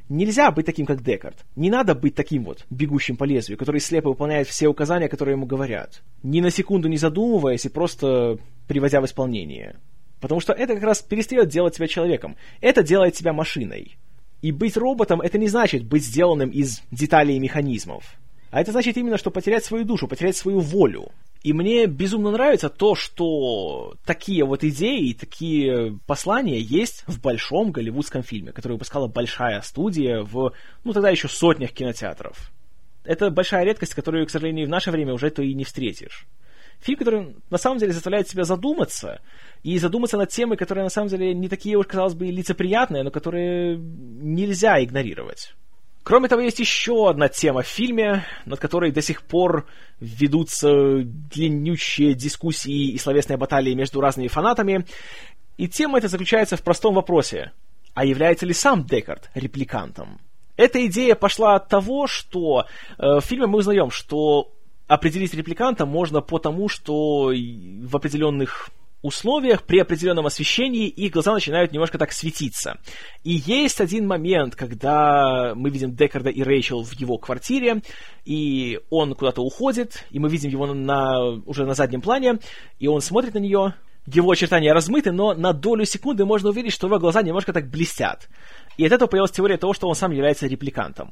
[0.09, 1.45] Нельзя быть таким, как Декарт.
[1.55, 5.45] Не надо быть таким вот, бегущим по лезвию, который слепо выполняет все указания, которые ему
[5.45, 6.01] говорят.
[6.23, 8.37] Ни на секунду не задумываясь и просто
[8.67, 9.75] приводя в исполнение.
[10.21, 12.37] Потому что это как раз перестает делать тебя человеком.
[12.61, 13.97] Это делает тебя машиной.
[14.41, 18.15] И быть роботом это не значит быть сделанным из деталей и механизмов.
[18.49, 21.11] А это значит именно, что потерять свою душу, потерять свою волю.
[21.43, 28.23] И мне безумно нравится то, что такие вот идеи, такие послания есть в большом голливудском
[28.23, 32.51] фильме, который выпускала большая студия в, ну, тогда еще сотнях кинотеатров.
[33.03, 36.27] Это большая редкость, которую, к сожалению, в наше время уже то и не встретишь.
[36.79, 39.21] Фильм, который на самом деле заставляет тебя задуматься,
[39.63, 43.11] и задуматься над темой, которые на самом деле не такие уж, казалось бы, лицеприятные, но
[43.11, 45.55] которые нельзя игнорировать.
[46.07, 49.67] Кроме того, есть еще одна тема в фильме, над которой до сих пор
[49.99, 54.85] ведутся длиннющие дискуссии и словесные баталии между разными фанатами.
[55.57, 57.51] И тема эта заключается в простом вопросе.
[57.93, 60.21] А является ли сам Декард репликантом?
[60.55, 64.53] Эта идея пошла от того, что э, в фильме мы узнаем, что
[64.87, 68.69] определить репликанта можно по тому, что в определенных
[69.01, 72.77] условиях, при определенном освещении, их глаза начинают немножко так светиться.
[73.23, 77.81] И есть один момент, когда мы видим Декарда и Рэйчел в его квартире,
[78.25, 82.39] и он куда-то уходит, и мы видим его на, уже на заднем плане,
[82.79, 83.75] и он смотрит на нее,
[84.07, 88.29] его очертания размыты, но на долю секунды можно увидеть, что его глаза немножко так блестят.
[88.77, 91.11] И от этого появилась теория того, что он сам является репликантом.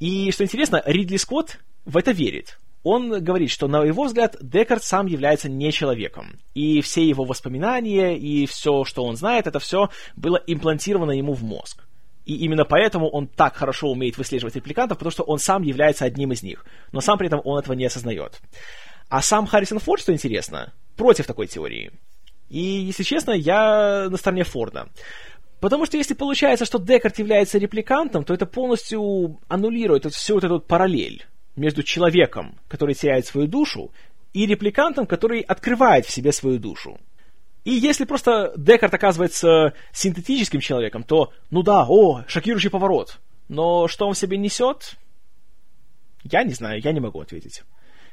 [0.00, 4.82] И, что интересно, Ридли Скотт в это верит он говорит, что, на его взгляд, Декард
[4.82, 6.40] сам является не человеком.
[6.54, 11.42] И все его воспоминания, и все, что он знает, это все было имплантировано ему в
[11.42, 11.84] мозг.
[12.24, 16.32] И именно поэтому он так хорошо умеет выслеживать репликантов, потому что он сам является одним
[16.32, 16.64] из них.
[16.92, 18.40] Но сам при этом он этого не осознает.
[19.08, 21.92] А сам Харрисон Форд, что интересно, против такой теории.
[22.48, 24.88] И, если честно, я на стороне Форда.
[25.60, 30.60] Потому что если получается, что Декард является репликантом, то это полностью аннулирует всю вот эту
[30.60, 31.26] параллель
[31.56, 33.90] между человеком, который теряет свою душу,
[34.32, 36.98] и репликантом, который открывает в себе свою душу.
[37.64, 43.20] И если просто Декарт оказывается синтетическим человеком, то, ну да, о, шокирующий поворот.
[43.48, 44.96] Но что он в себе несет?
[46.24, 47.62] Я не знаю, я не могу ответить.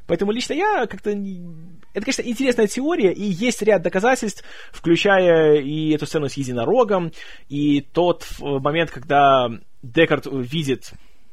[0.05, 1.11] Поэтому лично я как-то...
[1.11, 7.11] Это, конечно, интересная теория, и есть ряд доказательств, включая и эту сцену с единорогом,
[7.47, 9.49] и тот момент, когда
[9.81, 10.91] Декарт видит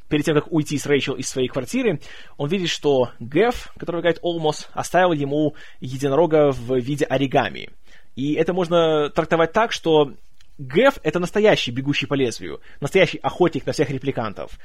[0.09, 2.01] перед тем, как уйти с Рэйчел из своей квартиры,
[2.37, 7.71] он видит, что Гэф, который играет Олмос, оставил ему единорога в виде оригами.
[8.15, 10.13] И это можно трактовать так, что
[10.59, 14.59] Гэф— это настоящий бегущий по лезвию, настоящий охотник на всех репликантов.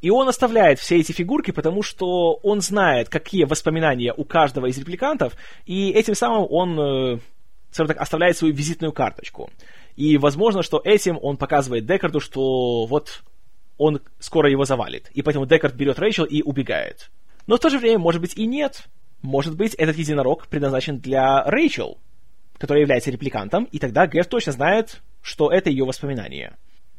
[0.00, 4.78] И он оставляет все эти фигурки, потому что он знает, какие воспоминания у каждого из
[4.78, 5.34] репликантов,
[5.66, 7.18] и этим самым он, э,
[7.70, 9.50] скажем так, оставляет свою визитную карточку.
[9.96, 13.22] И возможно, что этим он показывает Декарду, что вот
[13.78, 15.10] он скоро его завалит.
[15.14, 17.10] И поэтому Декард берет Рэйчел и убегает.
[17.46, 18.84] Но в то же время, может быть, и нет.
[19.22, 21.98] Может быть, этот единорог предназначен для Рэйчел,
[22.58, 26.56] которая является репликантом, и тогда Гэв точно знает, что это ее воспоминание.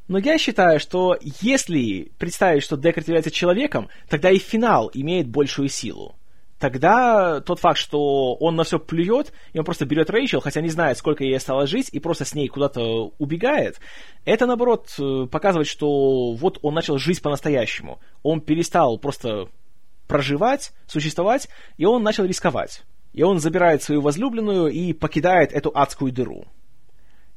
[0.08, 5.68] Но я считаю, что если представить, что Декард является человеком, тогда и финал имеет большую
[5.68, 6.16] силу
[6.60, 10.70] тогда тот факт, что он на все плюет, и он просто берет Рэйчел, хотя не
[10.70, 13.80] знает, сколько ей осталось жить, и просто с ней куда-то убегает,
[14.26, 18.00] это, наоборот, э, показывает, что вот он начал жить по-настоящему.
[18.24, 19.50] Он перестал просто
[20.08, 22.84] проживать, существовать, и он начал рисковать.
[23.14, 26.46] И он забирает свою возлюбленную и покидает эту адскую дыру.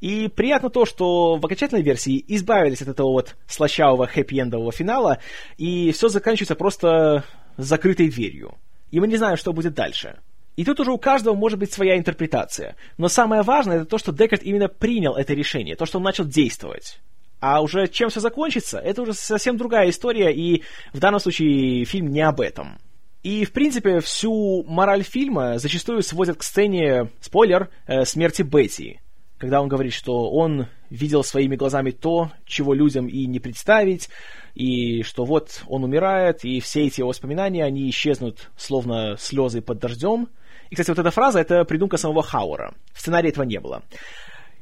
[0.01, 5.19] И приятно то, что в окончательной версии избавились от этого вот слащавого хэппи-эндового финала,
[5.59, 7.25] и все заканчивается просто
[7.59, 8.55] закрытой дверью
[8.91, 10.19] и мы не знаем, что будет дальше.
[10.57, 12.77] И тут уже у каждого может быть своя интерпретация.
[12.99, 16.25] Но самое важное это то, что Декарт именно принял это решение, то, что он начал
[16.25, 17.01] действовать.
[17.41, 20.63] А уже чем все закончится, это уже совсем другая история, и
[20.93, 22.79] в данном случае фильм не об этом.
[23.23, 29.01] И, в принципе, всю мораль фильма зачастую сводят к сцене, спойлер, э, смерти Бетти
[29.41, 34.11] когда он говорит, что он видел своими глазами то, чего людям и не представить,
[34.55, 40.29] и что вот он умирает, и все эти воспоминания, они исчезнут, словно слезы под дождем.
[40.69, 42.75] И, кстати, вот эта фраза— это придумка самого Хауэра.
[42.93, 43.83] В сценарии этого не было.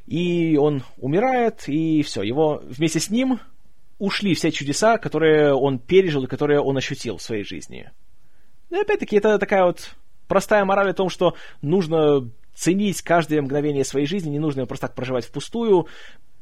[0.07, 3.41] И он умирает, и все, его вместе с ним
[3.99, 7.91] ушли все чудеса, которые он пережил и которые он ощутил в своей жизни.
[8.70, 9.97] Ну и опять-таки, это такая вот
[10.29, 14.89] простая мораль о том, что нужно ценить каждое мгновение своей жизни, не нужно его просто
[14.89, 15.87] так проживать впустую,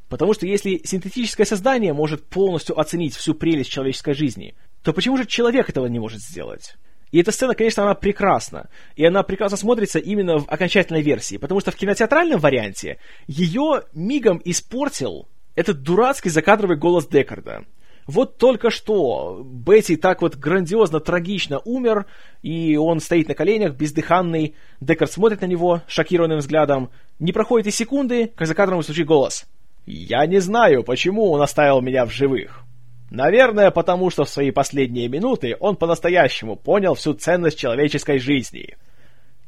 [0.09, 5.27] потому что если синтетическое создание может полностью оценить всю прелесть человеческой жизни, то почему же
[5.27, 6.77] человек этого не может сделать?
[7.13, 8.69] И эта сцена, конечно, она прекрасна.
[8.97, 14.41] И она прекрасно смотрится именно в окончательной версии, потому что в кинотеатральном варианте ее мигом
[14.45, 17.65] испортил этот дурацкий закадровый голос Декарда.
[18.07, 22.07] Вот только что Бетти так вот грандиозно, трагично умер,
[22.43, 24.55] и он стоит на коленях, бездыханный.
[24.81, 26.91] Декард смотрит на него шокированным взглядом.
[27.19, 29.47] Не проходит и секунды, как за кадром звучит голос.
[29.87, 32.63] «Я не знаю, почему он оставил меня в живых.
[33.11, 38.77] Наверное, потому что в свои последние минуты он по-настоящему понял всю ценность человеческой жизни».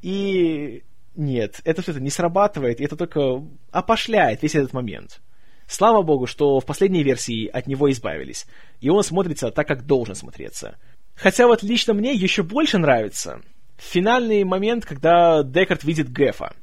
[0.01, 0.85] И
[1.17, 3.43] нет, это все это не срабатывает, и это только
[3.73, 5.21] опошляет весь этот момент.
[5.69, 8.47] Слава богу, что в последней версии от него избавились,
[8.81, 10.79] и он смотрится так, как должен смотреться.
[11.15, 13.43] Хотя вот лично мне еще больше нравится
[13.77, 16.55] финальный момент, когда Декард видит Гефа.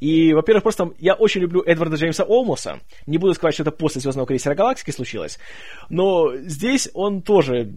[0.00, 2.80] И, во-первых, просто я очень люблю Эдварда Джеймса Олмоса.
[3.06, 5.38] Не буду сказать, что это после Звездного крейсера Галактики случилось.
[5.88, 7.72] Но здесь он тоже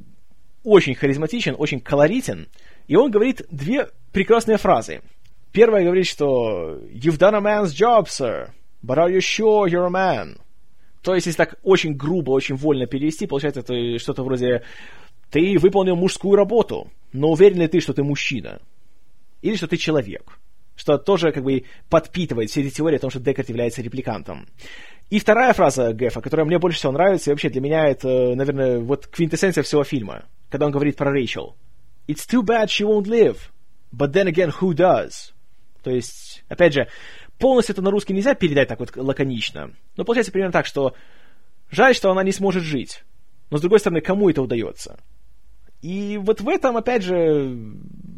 [0.63, 2.49] очень харизматичен, очень колоритен.
[2.87, 5.01] И он говорит две прекрасные фразы.
[5.51, 8.49] Первая говорит, что «You've done a man's job, sir,
[8.83, 10.37] but are you sure you're a man?»
[11.01, 14.63] То есть, если так очень грубо, очень вольно перевести, получается это что-то вроде
[15.29, 18.61] «Ты выполнил мужскую работу, но уверен ли ты, что ты мужчина?»
[19.41, 20.39] Или что ты человек
[20.77, 24.47] что тоже как бы подпитывает все эти теории о том, что Декарт является репликантом.
[25.09, 28.79] И вторая фраза Гефа, которая мне больше всего нравится, и вообще для меня это, наверное,
[28.79, 31.55] вот квинтэссенция всего фильма, когда он говорит про Рэйчел.
[32.07, 33.37] It's too bad she won't live,
[33.91, 35.33] but then again, who does?
[35.81, 36.87] То есть, опять же,
[37.37, 40.93] полностью это на русский нельзя передать так вот лаконично, но получается примерно так, что
[41.71, 43.03] жаль, что она не сможет жить,
[43.49, 44.99] но с другой стороны, кому это удается?
[45.81, 47.55] И вот в этом, опять же,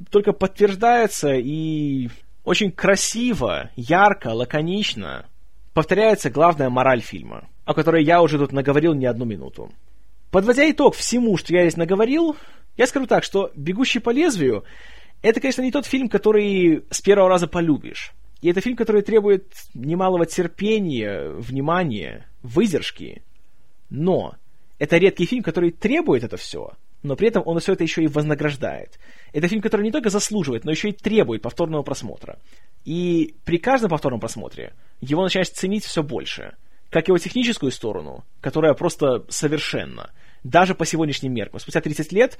[0.09, 2.09] только подтверждается и
[2.43, 5.25] очень красиво, ярко, лаконично
[5.73, 9.71] повторяется главная мораль фильма, о которой я уже тут наговорил не одну минуту.
[10.31, 12.35] Подводя итог всему, что я здесь наговорил,
[12.77, 14.63] я скажу так, что «Бегущий по лезвию»—
[15.21, 18.13] это, конечно, не тот фильм, который с первого раза полюбишь.
[18.41, 23.23] И это фильм, который требует немалого терпения, внимания, выдержки.
[23.89, 24.35] Но
[24.77, 28.07] это редкий фильм, который требует это все— но при этом он все это еще и
[28.07, 28.99] вознаграждает.
[29.31, 32.39] Это фильм, который не только заслуживает, но еще и требует повторного просмотра.
[32.83, 36.55] И при каждом повторном просмотре его начинаешь ценить все больше.
[36.89, 40.11] Как его техническую сторону, которая просто совершенна.
[40.43, 41.59] Даже по сегодняшним меркам.
[41.59, 42.37] Спустя 30 лет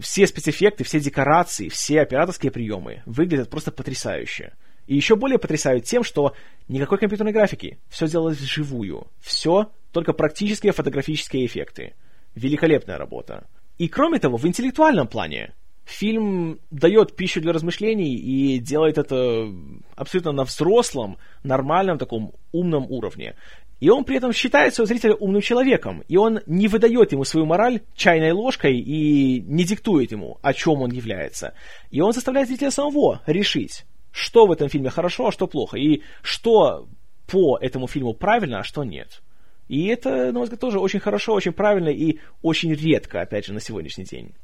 [0.00, 4.52] все спецэффекты, все декорации, все операторские приемы выглядят просто потрясающе.
[4.86, 6.34] И еще более потрясают тем, что
[6.68, 7.78] никакой компьютерной графики.
[7.88, 9.06] Все делалось вживую.
[9.20, 11.94] Все только практические фотографические эффекты.
[12.34, 13.46] Великолепная работа.
[13.78, 15.54] И кроме того, в интеллектуальном плане
[15.84, 19.48] фильм дает пищу для размышлений и делает это
[19.96, 23.34] абсолютно на взрослом, нормальном таком умном уровне.
[23.80, 27.46] И он при этом считает своего зрителя умным человеком, и он не выдает ему свою
[27.46, 31.54] мораль чайной ложкой и не диктует ему, о чем он является.
[31.90, 36.02] И он заставляет зрителя самого решить, что в этом фильме хорошо, а что плохо, и
[36.22, 36.86] что
[37.26, 39.22] по этому фильму правильно, а что нет.
[39.68, 43.54] И это, на мой взгляд, тоже очень хорошо, очень правильно и очень редко, опять же,
[43.54, 44.34] на сегодняшний день.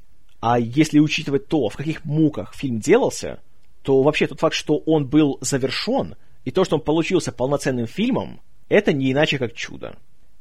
[0.41, 3.41] А если учитывать то, в каких муках фильм делался,
[3.83, 8.41] то вообще тот факт, что он был завершен, и то, что он получился полноценным фильмом,
[8.69, 9.99] это не иначе как чудо.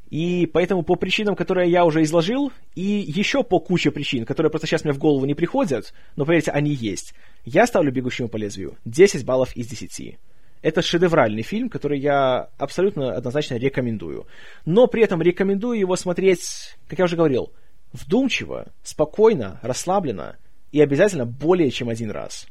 [0.10, 4.68] И поэтому по причинам, которые я уже изложил, и еще по куче причин, которые просто
[4.68, 8.78] сейчас мне в голову не приходят, но поверьте, они есть, я ставлю «Бегущему по лезвию»
[8.86, 10.18] 10 баллов из 10.
[10.62, 14.26] Это шедевральный фильм, который я абсолютно однозначно рекомендую.
[14.66, 17.52] Но при этом рекомендую его смотреть, как я уже говорил,
[17.94, 20.38] вдумчиво, спокойно, расслабленно
[20.72, 22.48] и обязательно более чем один раз.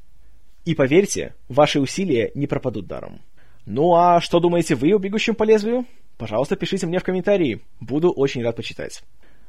[0.64, 3.20] И поверьте, ваши усилия не пропадут даром.
[3.64, 5.86] Ну а что думаете вы о «Бегущем по лезвию»?
[6.18, 7.62] Пожалуйста, пишите мне в комментарии.
[7.80, 9.02] Буду очень рад почитать.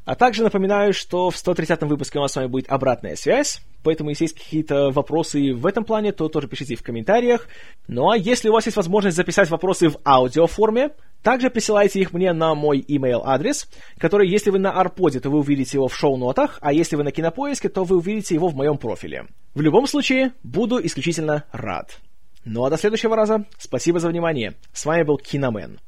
[0.07, 4.09] А также напоминаю, что в 130-м выпуске у нас с вами будет обратная связь, поэтому
[4.09, 7.49] если есть какие-то вопросы в этом плане, то тоже пишите в комментариях.
[7.89, 10.91] Ну а если у вас есть возможность записать вопросы в аудиоформе,
[11.23, 15.39] также присылайте их мне на мой email адрес, который, если вы на Арподе, то вы
[15.39, 18.77] увидите его в шоу-нотах, а если вы на Кинопоиске, то вы увидите его в моем
[18.77, 19.25] профиле.
[19.55, 21.99] В любом случае, буду исключительно рад.
[22.45, 24.55] Ну а до следующего раза, спасибо за внимание.
[24.71, 25.79] С вами был Киномен.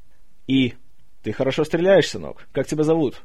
[0.50, 0.74] И
[1.22, 2.48] ты хорошо стреляешь, сынок.
[2.50, 3.22] Как тебя зовут?